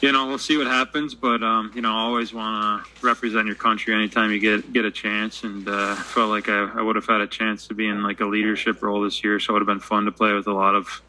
you 0.00 0.12
know, 0.12 0.26
we'll 0.26 0.38
see 0.38 0.56
what 0.56 0.66
happens, 0.66 1.14
but 1.14 1.42
um, 1.42 1.72
you 1.74 1.82
know, 1.82 1.90
I 1.90 2.00
always 2.00 2.32
want 2.32 2.84
to 2.84 3.06
represent 3.06 3.46
your 3.46 3.56
country 3.56 3.94
anytime 3.94 4.30
you 4.30 4.38
get 4.38 4.72
get 4.72 4.84
a 4.86 4.90
chance. 4.90 5.44
And 5.44 5.68
uh, 5.68 5.94
felt 5.94 6.30
like 6.30 6.48
I, 6.48 6.70
I 6.74 6.80
would 6.80 6.96
have 6.96 7.06
had 7.06 7.20
a 7.20 7.26
chance 7.26 7.66
to 7.68 7.74
be 7.74 7.86
in 7.86 8.02
like 8.02 8.20
a 8.20 8.24
leadership 8.26 8.82
role 8.82 9.02
this 9.02 9.22
year, 9.22 9.38
so 9.38 9.50
it 9.50 9.52
would 9.54 9.60
have 9.60 9.66
been 9.66 9.80
fun 9.80 10.06
to 10.06 10.12
play 10.12 10.32
with 10.32 10.46
a 10.46 10.52
lot 10.52 10.74
of, 10.74 11.02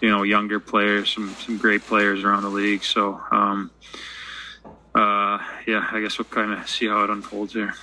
you 0.00 0.10
know, 0.10 0.22
younger 0.22 0.60
players, 0.60 1.12
some 1.12 1.34
some 1.40 1.58
great 1.58 1.82
players 1.82 2.24
around 2.24 2.42
the 2.42 2.48
league. 2.48 2.84
So, 2.84 3.20
um, 3.30 3.70
uh, 4.94 5.38
yeah, 5.66 5.86
I 5.92 6.00
guess 6.00 6.18
we'll 6.18 6.24
kind 6.24 6.52
of 6.52 6.66
see 6.68 6.88
how 6.88 7.04
it 7.04 7.10
unfolds 7.10 7.52
here. 7.52 7.74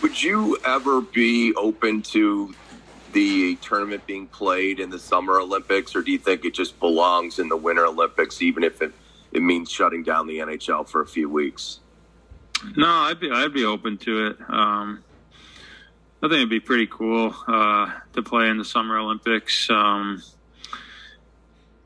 Would 0.00 0.22
you 0.22 0.56
ever 0.64 1.02
be 1.02 1.52
open 1.54 2.02
to 2.02 2.54
the 3.12 3.56
tournament 3.56 4.06
being 4.06 4.26
played 4.26 4.80
in 4.80 4.88
the 4.88 4.98
Summer 4.98 5.38
Olympics, 5.38 5.94
or 5.94 6.02
do 6.02 6.12
you 6.12 6.18
think 6.18 6.46
it 6.46 6.54
just 6.54 6.78
belongs 6.80 7.38
in 7.38 7.48
the 7.48 7.56
Winter 7.56 7.84
Olympics, 7.84 8.40
even 8.40 8.62
if 8.64 8.80
it 8.80 8.92
it 9.32 9.42
means 9.42 9.70
shutting 9.70 10.02
down 10.02 10.26
the 10.26 10.38
NHL 10.38 10.88
for 10.88 11.00
a 11.00 11.06
few 11.06 11.28
weeks. 11.28 11.80
No, 12.76 12.88
I'd 12.88 13.20
be 13.20 13.30
I'd 13.30 13.52
be 13.52 13.64
open 13.64 13.98
to 13.98 14.28
it. 14.28 14.36
Um, 14.48 15.04
I 16.20 16.26
think 16.26 16.34
it'd 16.34 16.50
be 16.50 16.60
pretty 16.60 16.88
cool 16.88 17.34
uh, 17.46 17.92
to 18.14 18.22
play 18.22 18.48
in 18.48 18.58
the 18.58 18.64
Summer 18.64 18.98
Olympics. 18.98 19.70
Um, 19.70 20.22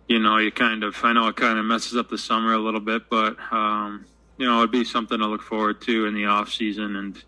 you 0.09 0.19
know, 0.19 0.39
you 0.39 0.51
kind 0.51 0.85
of 0.85 0.97
I 1.05 1.13
know 1.13 1.29
it 1.29 1.37
kind 1.37 1.59
of 1.59 1.65
messes 1.65 1.97
up 1.97 2.09
the 2.09 2.19
summer 2.19 2.55
a 2.55 2.59
little 2.59 2.81
bit, 2.81 3.11
but 3.11 3.37
um, 3.53 4.07
you 4.39 4.47
know, 4.47 4.59
it'd 4.59 4.71
be 4.71 4.85
something 4.85 5.19
to 5.19 5.27
look 5.27 5.43
forward 5.43 5.81
to 5.83 6.07
in 6.07 6.15
the 6.15 6.27
off 6.27 6.53
season 6.53 6.97
and 6.97 7.23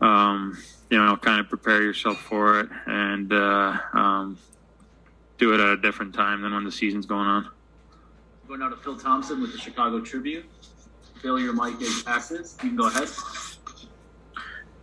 um, 0.00 0.58
you 0.90 0.98
know, 0.98 1.16
kind 1.16 1.40
of 1.40 1.48
prepare 1.48 1.82
yourself 1.82 2.18
for 2.18 2.60
it 2.60 2.68
and 2.86 3.32
uh, 3.32 3.76
um, 3.92 4.38
do 5.38 5.52
it 5.54 5.60
at 5.60 5.70
a 5.70 5.76
different 5.76 6.14
time 6.14 6.42
than 6.42 6.54
when 6.54 6.64
the 6.64 6.72
season's 6.72 7.06
going 7.06 7.26
on. 7.26 7.48
Going 8.48 8.62
out 8.62 8.70
to 8.70 8.76
Phil 8.76 8.96
Thompson 8.96 9.42
with 9.42 9.52
the 9.52 9.58
Chicago 9.58 10.00
Tribune. 10.00 10.44
Phil, 11.20 11.40
your 11.40 11.52
mic 11.52 11.80
is 11.80 12.04
active. 12.06 12.46
You 12.62 12.68
can 12.68 12.76
go 12.76 12.86
ahead. 12.86 13.08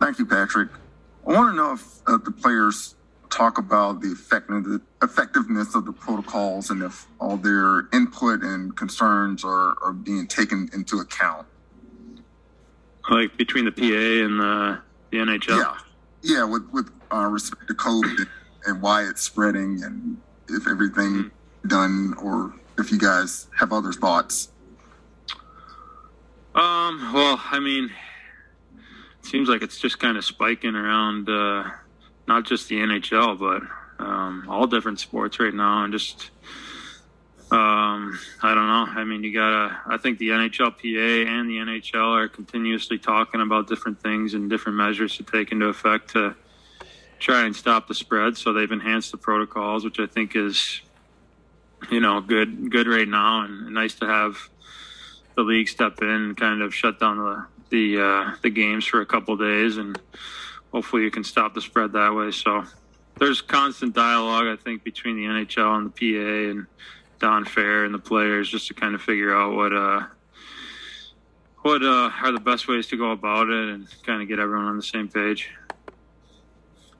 Thank 0.00 0.18
you, 0.18 0.26
Patrick. 0.26 0.68
I 1.26 1.32
want 1.32 1.52
to 1.52 1.56
know 1.56 1.72
if 1.72 2.00
uh, 2.06 2.18
the 2.18 2.30
players 2.30 2.94
talk 3.30 3.56
about 3.56 4.00
the 4.00 4.12
effectiveness 5.02 5.74
of 5.74 5.86
the 5.86 5.92
protocols 5.92 6.70
and 6.70 6.82
if 6.82 7.06
all 7.18 7.38
their 7.38 7.88
input 7.92 8.42
and 8.42 8.76
concerns 8.76 9.44
are, 9.44 9.76
are 9.82 9.92
being 9.92 10.26
taken 10.26 10.68
into 10.74 10.98
account. 10.98 11.46
Like 13.10 13.36
between 13.38 13.64
the 13.64 13.72
PA 13.72 13.82
and 13.82 14.40
the, 14.40 14.78
the 15.10 15.18
NHL? 15.18 15.58
Yeah. 15.58 15.76
Yeah, 16.22 16.44
with, 16.44 16.68
with 16.70 16.90
uh, 17.12 17.26
respect 17.26 17.66
to 17.68 17.74
COVID 17.74 18.26
and 18.66 18.82
why 18.82 19.04
it's 19.04 19.22
spreading 19.22 19.82
and 19.82 20.18
if 20.48 20.66
everything 20.66 21.12
mm-hmm. 21.12 21.68
done 21.68 22.14
or 22.22 22.54
if 22.78 22.90
you 22.90 22.98
guys 22.98 23.48
have 23.58 23.72
other 23.72 23.92
thoughts. 23.92 24.48
Um, 26.54 27.12
well, 27.12 27.40
I 27.50 27.58
mean, 27.58 27.90
it 29.18 29.26
seems 29.26 29.48
like 29.48 29.62
it's 29.62 29.78
just 29.78 29.98
kind 29.98 30.16
of 30.16 30.24
spiking 30.24 30.74
around 30.74 31.28
uh, 31.28 31.64
not 32.28 32.44
just 32.44 32.68
the 32.68 32.76
NHL, 32.76 33.38
but 33.38 34.04
um, 34.04 34.46
all 34.48 34.66
different 34.66 35.00
sports 35.00 35.40
right 35.40 35.54
now, 35.54 35.84
and 35.84 35.92
just 35.92 36.30
um, 37.50 38.18
I 38.42 38.54
don't 38.54 38.66
know. 38.66 39.00
I 39.00 39.04
mean, 39.04 39.22
you 39.22 39.32
gotta. 39.32 39.78
I 39.86 39.96
think 39.98 40.18
the 40.18 40.30
NHLPA 40.30 41.26
and 41.26 41.48
the 41.48 41.58
NHL 41.58 42.16
are 42.16 42.28
continuously 42.28 42.98
talking 42.98 43.40
about 43.40 43.68
different 43.68 44.00
things 44.00 44.34
and 44.34 44.48
different 44.48 44.78
measures 44.78 45.16
to 45.18 45.22
take 45.22 45.52
into 45.52 45.66
effect 45.66 46.10
to 46.12 46.34
try 47.18 47.44
and 47.44 47.54
stop 47.54 47.86
the 47.86 47.94
spread. 47.94 48.36
So 48.36 48.52
they've 48.52 48.70
enhanced 48.70 49.12
the 49.12 49.18
protocols, 49.18 49.84
which 49.84 50.00
I 50.00 50.06
think 50.06 50.34
is, 50.34 50.80
you 51.90 52.00
know, 52.00 52.20
good 52.20 52.70
good 52.70 52.86
right 52.86 53.08
now, 53.08 53.44
and 53.44 53.72
nice 53.72 53.94
to 53.96 54.06
have 54.06 54.36
the 55.36 55.42
league 55.42 55.68
step 55.68 56.00
in 56.00 56.08
and 56.08 56.36
kind 56.36 56.62
of 56.62 56.74
shut 56.74 57.00
down 57.00 57.18
the 57.18 57.46
the 57.70 58.02
uh, 58.02 58.36
the 58.42 58.50
games 58.50 58.84
for 58.86 59.00
a 59.00 59.06
couple 59.06 59.36
days, 59.36 59.76
and 59.76 60.00
hopefully 60.72 61.02
you 61.02 61.10
can 61.10 61.24
stop 61.24 61.54
the 61.54 61.60
spread 61.60 61.92
that 61.92 62.14
way. 62.14 62.30
So 62.30 62.64
there's 63.18 63.42
constant 63.42 63.94
dialogue, 63.94 64.46
I 64.46 64.56
think, 64.56 64.84
between 64.84 65.16
the 65.16 65.24
NHL 65.24 65.78
and 65.78 65.92
the 65.92 66.12
PA 66.12 66.50
and 66.50 66.66
Don 67.18 67.44
Fehr 67.44 67.84
and 67.84 67.94
the 67.94 67.98
players, 67.98 68.48
just 68.48 68.68
to 68.68 68.74
kind 68.74 68.94
of 68.94 69.02
figure 69.02 69.34
out 69.34 69.54
what 69.54 69.72
uh 69.72 70.04
what 71.62 71.82
uh, 71.82 72.10
are 72.22 72.30
the 72.30 72.40
best 72.40 72.68
ways 72.68 72.86
to 72.88 72.96
go 72.96 73.10
about 73.12 73.48
it 73.48 73.70
and 73.70 73.88
kind 74.04 74.20
of 74.20 74.28
get 74.28 74.38
everyone 74.38 74.66
on 74.66 74.76
the 74.76 74.82
same 74.82 75.08
page. 75.08 75.50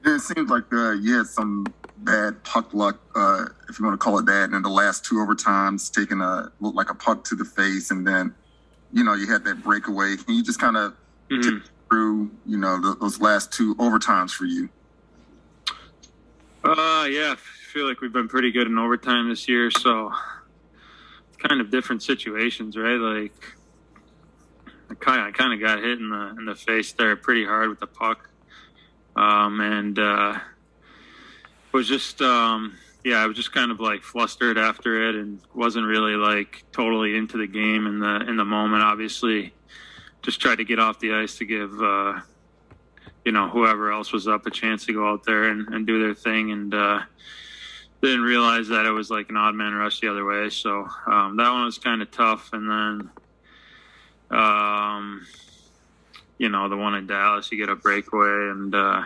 it 0.07 0.21
seems 0.21 0.49
like 0.49 0.73
uh, 0.73 0.97
had 0.97 1.27
some 1.27 1.67
bad 1.99 2.43
puck 2.45 2.75
luck, 2.75 3.01
uh, 3.15 3.47
if 3.69 3.79
you 3.79 3.85
want 3.85 3.99
to 3.99 4.03
call 4.03 4.19
it 4.19 4.27
that, 4.27 4.45
And 4.45 4.55
in 4.55 4.63
the 4.63 4.69
last 4.69 5.05
two 5.05 5.17
overtimes, 5.17 5.93
taking 5.93 6.21
a 6.21 6.51
look 6.61 6.75
like 6.75 6.91
a 6.91 6.95
puck 6.95 7.25
to 7.25 7.35
the 7.35 7.45
face, 7.45 7.91
and 7.91 8.07
then 8.07 8.35
you 8.93 9.05
know 9.05 9.15
you 9.15 9.27
had 9.27 9.45
that 9.45 9.63
breakaway. 9.63 10.17
Can 10.17 10.35
you 10.35 10.43
just 10.43 10.61
kind 10.61 10.77
of 10.77 10.95
mm-hmm. 11.31 11.59
through 11.89 12.31
you 12.47 12.59
know 12.59 12.81
the, 12.81 12.97
those 13.01 13.21
last 13.21 13.53
two 13.53 13.75
overtimes 13.77 14.31
for 14.31 14.45
you? 14.45 14.69
Uh, 16.65 17.07
yeah, 17.11 17.33
I 17.33 17.37
feel 17.37 17.87
like 17.87 18.01
we've 18.01 18.13
been 18.13 18.29
pretty 18.29 18.51
good 18.51 18.67
in 18.67 18.79
overtime 18.79 19.29
this 19.29 19.49
year, 19.49 19.71
so 19.71 20.13
kind 21.39 21.61
of 21.61 21.71
different 21.71 22.03
situations, 22.03 22.77
right? 22.77 22.97
Like 22.97 23.57
I 24.91 24.95
kind 24.95 25.21
of, 25.21 25.27
I 25.27 25.31
kind 25.33 25.53
of 25.53 25.61
got 25.61 25.79
hit 25.79 25.99
in 25.99 26.11
the 26.11 26.35
in 26.39 26.45
the 26.47 26.55
face 26.55 26.93
there 26.93 27.15
pretty 27.17 27.45
hard 27.45 27.69
with 27.69 27.81
the 27.81 27.87
puck, 27.87 28.31
um, 29.17 29.61
and 29.61 29.99
uh, 29.99 30.39
was 31.75 31.89
just 31.89 32.23
um, 32.23 32.79
yeah, 33.05 33.17
I 33.17 33.27
was 33.27 33.37
just 33.37 33.53
kind 33.53 33.71
of 33.71 33.81
like 33.81 34.03
flustered 34.03 34.57
after 34.57 35.09
it, 35.09 35.17
and 35.17 35.41
wasn't 35.55 35.87
really 35.87 36.15
like 36.15 36.65
totally 36.73 37.17
into 37.17 37.37
the 37.37 37.49
game 37.49 37.87
in 37.87 37.99
the 37.99 38.21
in 38.29 38.37
the 38.37 38.45
moment. 38.45 38.83
Obviously, 38.83 39.53
just 40.23 40.41
tried 40.41 40.57
to 40.57 40.65
get 40.65 40.79
off 40.79 41.01
the 41.01 41.13
ice 41.13 41.37
to 41.39 41.45
give 41.45 41.71
uh, 41.83 42.21
you 43.25 43.33
know 43.33 43.49
whoever 43.49 43.93
else 43.93 44.13
was 44.13 44.29
up 44.29 44.47
a 44.47 44.51
chance 44.51 44.87
to 44.87 44.93
go 44.93 45.11
out 45.11 45.25
there 45.25 45.49
and, 45.49 45.69
and 45.75 45.87
do 45.87 46.01
their 46.01 46.15
thing, 46.15 46.53
and 46.53 46.73
uh, 46.73 47.01
didn't 48.01 48.23
realize 48.23 48.69
that 48.69 48.87
it 48.87 48.93
was 48.93 49.11
like 49.11 49.29
an 49.29 49.37
odd 49.37 49.57
man 49.57 49.75
rush 49.75 50.01
the 50.01 50.09
other 50.09 50.25
way. 50.25 50.49
So 50.51 50.89
um, 51.07 51.37
that 51.37 51.51
one 51.51 51.65
was 51.65 51.79
kind 51.79 52.01
of 52.03 52.11
tough, 52.13 52.51
and 52.53 52.71
then 52.71 54.39
um, 54.39 55.27
you 56.39 56.49
know 56.49 56.69
the 56.69 56.77
one 56.77 56.95
in 56.95 57.09
Dallas, 57.09 57.51
you 57.51 57.59
get 57.59 57.69
a 57.69 57.77
breakaway 57.77 58.51
and. 58.51 58.73
Uh, 58.73 59.03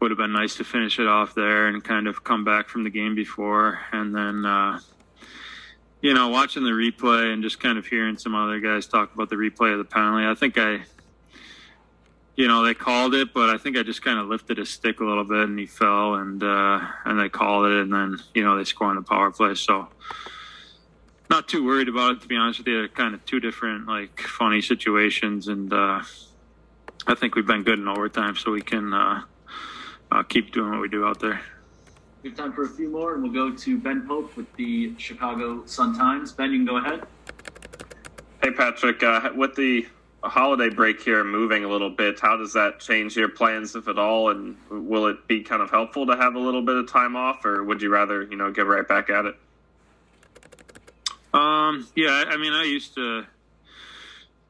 would 0.00 0.10
have 0.10 0.18
been 0.18 0.32
nice 0.32 0.56
to 0.56 0.64
finish 0.64 0.98
it 0.98 1.06
off 1.06 1.34
there 1.34 1.68
and 1.68 1.84
kind 1.84 2.06
of 2.06 2.24
come 2.24 2.42
back 2.42 2.68
from 2.68 2.84
the 2.84 2.90
game 2.90 3.14
before. 3.14 3.80
And 3.92 4.14
then, 4.14 4.46
uh, 4.46 4.80
you 6.00 6.14
know, 6.14 6.28
watching 6.28 6.64
the 6.64 6.70
replay 6.70 7.32
and 7.32 7.42
just 7.42 7.60
kind 7.60 7.76
of 7.76 7.86
hearing 7.86 8.16
some 8.16 8.34
other 8.34 8.60
guys 8.60 8.86
talk 8.86 9.14
about 9.14 9.28
the 9.28 9.36
replay 9.36 9.72
of 9.72 9.78
the 9.78 9.84
penalty, 9.84 10.26
I 10.26 10.34
think 10.34 10.56
I, 10.56 10.80
you 12.34 12.48
know, 12.48 12.64
they 12.64 12.72
called 12.72 13.14
it, 13.14 13.34
but 13.34 13.50
I 13.50 13.58
think 13.58 13.76
I 13.76 13.82
just 13.82 14.02
kind 14.02 14.18
of 14.18 14.26
lifted 14.26 14.56
his 14.56 14.70
stick 14.70 15.00
a 15.00 15.04
little 15.04 15.24
bit 15.24 15.48
and 15.48 15.58
he 15.58 15.66
fell 15.66 16.14
and, 16.14 16.42
uh, 16.42 16.80
and 17.04 17.20
they 17.20 17.28
called 17.28 17.66
it 17.66 17.82
and 17.82 17.92
then, 17.92 18.18
you 18.34 18.42
know, 18.42 18.56
they 18.56 18.64
scored 18.64 18.90
on 18.90 18.96
the 18.96 19.02
power 19.02 19.30
play. 19.30 19.54
So, 19.54 19.88
not 21.28 21.46
too 21.46 21.64
worried 21.64 21.88
about 21.88 22.16
it, 22.16 22.22
to 22.22 22.28
be 22.28 22.36
honest 22.36 22.58
with 22.58 22.68
you. 22.68 22.78
They're 22.78 22.88
kind 22.88 23.14
of 23.14 23.24
two 23.26 23.38
different, 23.38 23.86
like, 23.86 24.18
funny 24.20 24.62
situations. 24.62 25.46
And, 25.46 25.72
uh, 25.72 26.00
I 27.06 27.14
think 27.14 27.34
we've 27.34 27.46
been 27.46 27.62
good 27.62 27.78
in 27.78 27.86
overtime, 27.86 28.34
so 28.36 28.50
we 28.50 28.62
can, 28.62 28.92
uh, 28.92 29.22
uh, 30.12 30.22
keep 30.22 30.52
doing 30.52 30.70
what 30.70 30.80
we 30.80 30.88
do 30.88 31.04
out 31.06 31.20
there. 31.20 31.40
We 32.22 32.30
have 32.30 32.38
time 32.38 32.52
for 32.52 32.64
a 32.64 32.68
few 32.68 32.90
more, 32.90 33.14
and 33.14 33.22
we'll 33.22 33.32
go 33.32 33.56
to 33.56 33.78
Ben 33.78 34.06
Pope 34.06 34.36
with 34.36 34.52
the 34.56 34.94
Chicago 34.98 35.64
Sun 35.64 35.96
Times. 35.96 36.32
Ben, 36.32 36.52
you 36.52 36.58
can 36.58 36.66
go 36.66 36.76
ahead. 36.76 37.02
Hey, 38.42 38.50
Patrick. 38.50 39.02
Uh, 39.02 39.30
with 39.34 39.54
the 39.54 39.86
holiday 40.22 40.68
break 40.68 41.00
here 41.00 41.24
moving 41.24 41.64
a 41.64 41.68
little 41.68 41.88
bit, 41.88 42.20
how 42.20 42.36
does 42.36 42.52
that 42.52 42.80
change 42.80 43.16
your 43.16 43.30
plans, 43.30 43.74
if 43.74 43.88
at 43.88 43.98
all? 43.98 44.30
And 44.30 44.56
will 44.70 45.06
it 45.06 45.26
be 45.28 45.42
kind 45.42 45.62
of 45.62 45.70
helpful 45.70 46.06
to 46.06 46.16
have 46.16 46.34
a 46.34 46.38
little 46.38 46.62
bit 46.62 46.76
of 46.76 46.90
time 46.90 47.16
off, 47.16 47.44
or 47.44 47.64
would 47.64 47.80
you 47.80 47.90
rather, 47.90 48.22
you 48.22 48.36
know, 48.36 48.50
get 48.50 48.66
right 48.66 48.86
back 48.86 49.08
at 49.08 49.24
it? 49.24 49.36
Um, 51.32 51.88
yeah, 51.94 52.24
I 52.28 52.36
mean, 52.36 52.52
I 52.52 52.64
used 52.64 52.94
to 52.96 53.24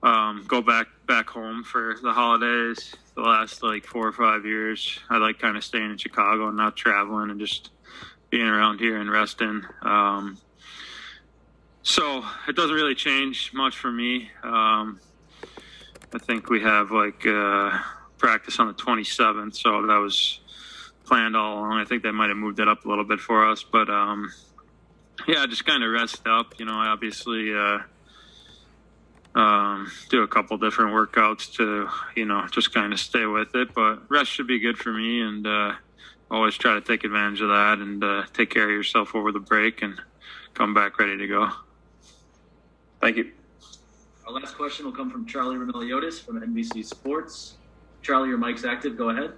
um, 0.02 0.44
go 0.48 0.60
back 0.62 0.86
back 1.06 1.28
home 1.28 1.62
for 1.62 1.96
the 2.02 2.12
holidays 2.12 2.94
the 3.20 3.28
last 3.28 3.62
like 3.62 3.84
four 3.84 4.06
or 4.06 4.12
five 4.12 4.46
years. 4.46 4.98
I 5.10 5.18
like 5.18 5.38
kind 5.38 5.56
of 5.56 5.64
staying 5.64 5.90
in 5.90 5.98
Chicago 5.98 6.48
and 6.48 6.56
not 6.56 6.76
traveling 6.76 7.30
and 7.30 7.38
just 7.38 7.70
being 8.30 8.46
around 8.46 8.80
here 8.80 8.96
and 8.96 9.10
resting. 9.10 9.62
Um, 9.82 10.38
so 11.82 12.24
it 12.48 12.56
doesn't 12.56 12.74
really 12.74 12.94
change 12.94 13.52
much 13.52 13.76
for 13.76 13.90
me. 13.90 14.30
Um, 14.42 15.00
I 16.14 16.18
think 16.18 16.48
we 16.48 16.62
have 16.62 16.90
like 16.90 17.26
uh, 17.26 17.78
practice 18.16 18.58
on 18.58 18.68
the 18.68 18.74
27th, 18.74 19.54
so 19.54 19.86
that 19.86 19.98
was 19.98 20.40
planned 21.04 21.36
all 21.36 21.58
along. 21.58 21.72
I 21.78 21.84
think 21.84 22.02
they 22.02 22.10
might 22.10 22.28
have 22.28 22.38
moved 22.38 22.58
it 22.58 22.68
up 22.68 22.84
a 22.84 22.88
little 22.88 23.04
bit 23.04 23.20
for 23.20 23.48
us, 23.50 23.62
but 23.62 23.90
um, 23.90 24.32
yeah, 25.28 25.46
just 25.46 25.66
kind 25.66 25.84
of 25.84 25.90
rest 25.90 26.26
up. 26.26 26.58
You 26.58 26.64
know, 26.64 26.74
obviously. 26.74 27.54
Uh, 27.54 27.80
um, 29.34 29.90
do 30.08 30.22
a 30.22 30.28
couple 30.28 30.56
different 30.58 30.92
workouts 30.92 31.54
to 31.56 31.88
you 32.16 32.24
know 32.24 32.46
just 32.50 32.74
kind 32.74 32.92
of 32.92 33.00
stay 33.00 33.26
with 33.26 33.54
it. 33.54 33.74
But 33.74 34.10
rest 34.10 34.30
should 34.30 34.46
be 34.46 34.58
good 34.58 34.78
for 34.78 34.92
me, 34.92 35.20
and 35.20 35.46
uh, 35.46 35.74
always 36.30 36.56
try 36.56 36.74
to 36.74 36.80
take 36.80 37.04
advantage 37.04 37.40
of 37.40 37.48
that 37.48 37.78
and 37.78 38.02
uh, 38.02 38.24
take 38.32 38.50
care 38.50 38.64
of 38.64 38.70
yourself 38.70 39.14
over 39.14 39.32
the 39.32 39.40
break 39.40 39.82
and 39.82 40.00
come 40.54 40.74
back 40.74 40.98
ready 40.98 41.16
to 41.16 41.26
go. 41.26 41.50
Thank 43.00 43.16
you. 43.16 43.32
Our 44.26 44.32
last 44.34 44.56
question 44.56 44.84
will 44.84 44.92
come 44.92 45.10
from 45.10 45.26
Charlie 45.26 45.56
Roumeliotis 45.56 46.20
from 46.24 46.40
NBC 46.40 46.84
Sports. 46.84 47.54
Charlie, 48.02 48.28
your 48.28 48.38
mic's 48.38 48.64
active. 48.64 48.96
Go 48.96 49.10
ahead. 49.10 49.32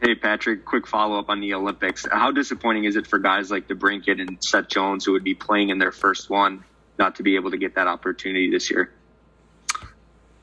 Hey, 0.00 0.14
Patrick, 0.14 0.64
quick 0.64 0.86
follow 0.86 1.18
up 1.18 1.28
on 1.28 1.40
the 1.40 1.54
Olympics. 1.54 2.06
How 2.10 2.30
disappointing 2.30 2.84
is 2.84 2.94
it 2.94 3.06
for 3.06 3.18
guys 3.18 3.50
like 3.50 3.66
DeBrincat 3.66 4.20
and 4.20 4.42
Seth 4.42 4.68
Jones, 4.68 5.04
who 5.04 5.12
would 5.12 5.24
be 5.24 5.34
playing 5.34 5.70
in 5.70 5.78
their 5.78 5.90
first 5.90 6.30
one, 6.30 6.64
not 6.98 7.16
to 7.16 7.24
be 7.24 7.34
able 7.34 7.50
to 7.50 7.56
get 7.56 7.74
that 7.74 7.88
opportunity 7.88 8.48
this 8.48 8.70
year? 8.70 8.92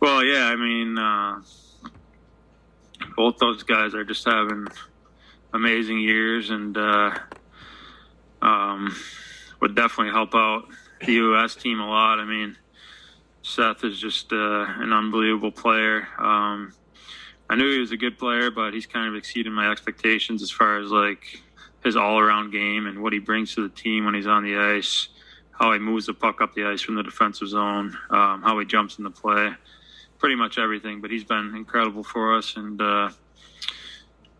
Well, 0.05 0.23
yeah, 0.23 0.45
I 0.45 0.55
mean, 0.55 0.99
uh, 0.99 1.41
both 3.17 3.39
those 3.39 3.63
guys 3.63 3.95
are 3.95 4.03
just 4.03 4.23
having 4.23 4.67
amazing 5.51 5.99
years 5.99 6.51
and 6.51 6.77
uh, 6.77 7.17
um, 8.39 8.95
would 9.61 9.73
definitely 9.73 10.13
help 10.13 10.35
out 10.35 10.65
the 11.03 11.13
U.S. 11.13 11.55
team 11.55 11.79
a 11.79 11.89
lot. 11.89 12.19
I 12.19 12.25
mean, 12.25 12.55
Seth 13.41 13.83
is 13.83 13.99
just 13.99 14.31
uh, 14.31 14.67
an 14.77 14.93
unbelievable 14.93 15.51
player. 15.51 16.07
Um, 16.19 16.75
I 17.49 17.55
knew 17.55 17.71
he 17.71 17.79
was 17.79 17.91
a 17.91 17.97
good 17.97 18.19
player, 18.19 18.51
but 18.51 18.75
he's 18.75 18.85
kind 18.85 19.07
of 19.07 19.15
exceeded 19.15 19.51
my 19.51 19.71
expectations 19.71 20.43
as 20.43 20.51
far 20.51 20.77
as 20.77 20.91
like 20.91 21.41
his 21.83 21.95
all-around 21.95 22.51
game 22.51 22.85
and 22.85 23.01
what 23.01 23.11
he 23.11 23.17
brings 23.17 23.55
to 23.55 23.67
the 23.67 23.73
team 23.73 24.05
when 24.05 24.13
he's 24.13 24.27
on 24.27 24.43
the 24.43 24.55
ice, 24.55 25.07
how 25.49 25.73
he 25.73 25.79
moves 25.79 26.05
the 26.05 26.13
puck 26.13 26.41
up 26.41 26.53
the 26.53 26.65
ice 26.65 26.83
from 26.83 26.93
the 26.93 27.01
defensive 27.01 27.47
zone, 27.47 27.97
um, 28.11 28.43
how 28.43 28.59
he 28.59 28.65
jumps 28.67 28.99
in 28.99 29.03
the 29.03 29.09
play, 29.09 29.55
pretty 30.19 30.36
much 30.36 30.58
everything. 30.58 31.01
But 31.01 31.12
he's 31.12 31.23
been 31.23 31.54
incredible 31.56 32.04
for 32.04 32.38
us, 32.38 32.56
and 32.56 32.82
uh, 32.82 33.10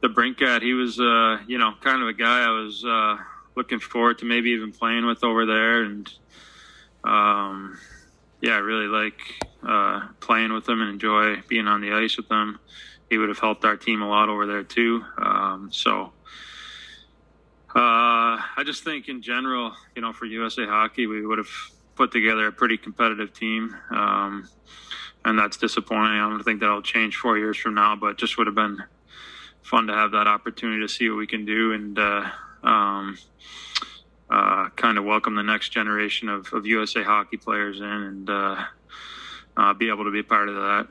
the 0.02 0.10
DeBrincat, 0.10 0.62
he 0.62 0.74
was, 0.74 1.00
uh, 1.00 1.38
you 1.48 1.58
know, 1.58 1.74
kind 1.82 2.02
of 2.02 2.08
a 2.08 2.14
guy 2.14 2.44
I 2.44 2.50
was 2.50 2.84
uh, 2.86 3.18
looking 3.56 3.80
forward 3.80 4.20
to 4.20 4.26
maybe 4.26 4.52
even 4.52 4.72
playing 4.72 5.06
with 5.06 5.24
over 5.24 5.46
there, 5.46 5.84
and 5.84 6.12
um, 7.04 7.78
yeah, 8.42 8.54
I 8.54 8.60
really 8.60 8.88
like 8.88 9.20
uh, 9.68 10.08
playing 10.20 10.54
with 10.54 10.68
him 10.68 10.82
and 10.82 10.90
enjoy 10.90 11.42
being 11.48 11.68
on 11.68 11.82
the 11.82 11.94
ice 11.94 12.18
with 12.18 12.30
him. 12.30 12.60
He 13.10 13.18
would 13.18 13.30
have 13.30 13.40
helped 13.40 13.66
our 13.66 13.78
team 13.78 14.02
a 14.02 14.08
lot 14.08 14.30
over 14.30 14.46
there 14.46 14.64
too. 14.64 15.04
Um, 15.18 15.70
so 15.72 16.12
uh, 17.76 18.40
I 18.58 18.64
just 18.66 18.84
think 18.84 19.10
in 19.10 19.22
general, 19.22 19.74
you 19.96 20.02
know, 20.02 20.14
for 20.14 20.26
USA 20.26 20.66
Hockey, 20.66 21.08
we 21.08 21.26
would 21.26 21.38
have 21.38 21.50
put 21.96 22.12
together 22.12 22.48
a 22.48 22.52
pretty 22.52 22.78
competitive 22.78 23.34
team. 23.34 23.76
Um, 23.90 24.48
and 25.26 25.38
that's 25.38 25.58
disappointing. 25.58 26.20
I 26.20 26.30
don't 26.30 26.44
think 26.44 26.60
that'll 26.62 26.84
change 26.84 27.18
four 27.18 27.38
years 27.38 27.58
from 27.58 27.74
now, 27.74 27.96
but 27.96 28.18
just 28.18 28.38
would 28.38 28.48
have 28.48 28.56
been 28.56 28.82
fun 29.64 29.88
to 29.88 29.94
have 29.94 30.12
that 30.12 30.28
opportunity 30.28 30.82
to 30.82 30.88
see 30.88 31.10
what 31.10 31.18
we 31.18 31.28
can 31.28 31.46
do 31.46 31.74
and 31.74 31.98
uh, 31.98 32.30
um, 32.64 33.18
uh, 34.30 34.70
kind 34.76 35.00
of 35.00 35.04
welcome 35.04 35.36
the 35.36 35.44
next 35.44 35.70
generation 35.70 36.30
of, 36.30 36.54
of 36.54 36.68
USA 36.68 37.04
hockey 37.04 37.38
players 37.38 37.80
in 37.80 37.86
and 37.86 38.30
uh, 38.30 38.64
uh, 39.58 39.74
be 39.74 39.90
able 39.90 40.04
to 40.04 40.12
be 40.12 40.22
part 40.22 40.48
of 40.48 40.56
that. 40.56 40.88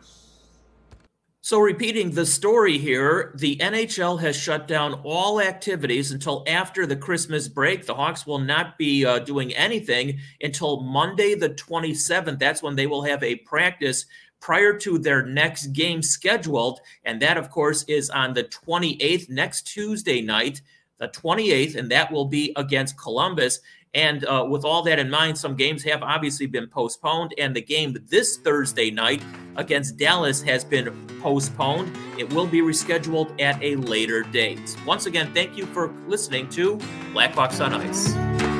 So, 1.44 1.60
repeating 1.60 2.12
the 2.12 2.24
story 2.24 2.78
here, 2.78 3.30
the 3.36 3.56
NHL 3.56 4.18
has 4.20 4.34
shut 4.34 4.66
down 4.66 4.94
all 5.04 5.42
activities 5.42 6.10
until 6.10 6.42
after 6.46 6.86
the 6.86 6.96
Christmas 6.96 7.48
break. 7.48 7.84
The 7.84 7.94
Hawks 7.94 8.26
will 8.26 8.38
not 8.38 8.78
be 8.78 9.04
uh, 9.04 9.18
doing 9.18 9.52
anything 9.52 10.20
until 10.40 10.80
Monday, 10.80 11.34
the 11.34 11.50
27th. 11.50 12.38
That's 12.38 12.62
when 12.62 12.76
they 12.76 12.86
will 12.86 13.02
have 13.02 13.22
a 13.22 13.36
practice 13.36 14.06
prior 14.44 14.76
to 14.76 14.98
their 14.98 15.24
next 15.24 15.68
game 15.68 16.02
scheduled. 16.02 16.80
And 17.06 17.20
that, 17.22 17.38
of 17.38 17.50
course, 17.50 17.82
is 17.84 18.10
on 18.10 18.34
the 18.34 18.44
28th, 18.44 19.30
next 19.30 19.62
Tuesday 19.62 20.20
night, 20.20 20.60
the 20.98 21.08
28th, 21.08 21.76
and 21.76 21.90
that 21.90 22.12
will 22.12 22.26
be 22.26 22.52
against 22.56 22.98
Columbus. 22.98 23.60
And 23.94 24.26
uh, 24.26 24.44
with 24.46 24.66
all 24.66 24.82
that 24.82 24.98
in 24.98 25.08
mind, 25.08 25.38
some 25.38 25.56
games 25.56 25.82
have 25.84 26.02
obviously 26.02 26.44
been 26.44 26.66
postponed, 26.66 27.32
and 27.38 27.56
the 27.56 27.62
game 27.62 27.96
this 28.10 28.36
Thursday 28.36 28.90
night 28.90 29.22
against 29.56 29.96
Dallas 29.96 30.42
has 30.42 30.62
been 30.62 30.92
postponed. 31.22 31.96
It 32.18 32.30
will 32.30 32.46
be 32.46 32.60
rescheduled 32.60 33.40
at 33.40 33.62
a 33.62 33.76
later 33.76 34.24
date. 34.24 34.76
Once 34.84 35.06
again, 35.06 35.32
thank 35.32 35.56
you 35.56 35.64
for 35.66 35.90
listening 36.06 36.50
to 36.50 36.78
Black 37.14 37.34
Box 37.34 37.60
on 37.60 37.72
Ice. 37.72 38.53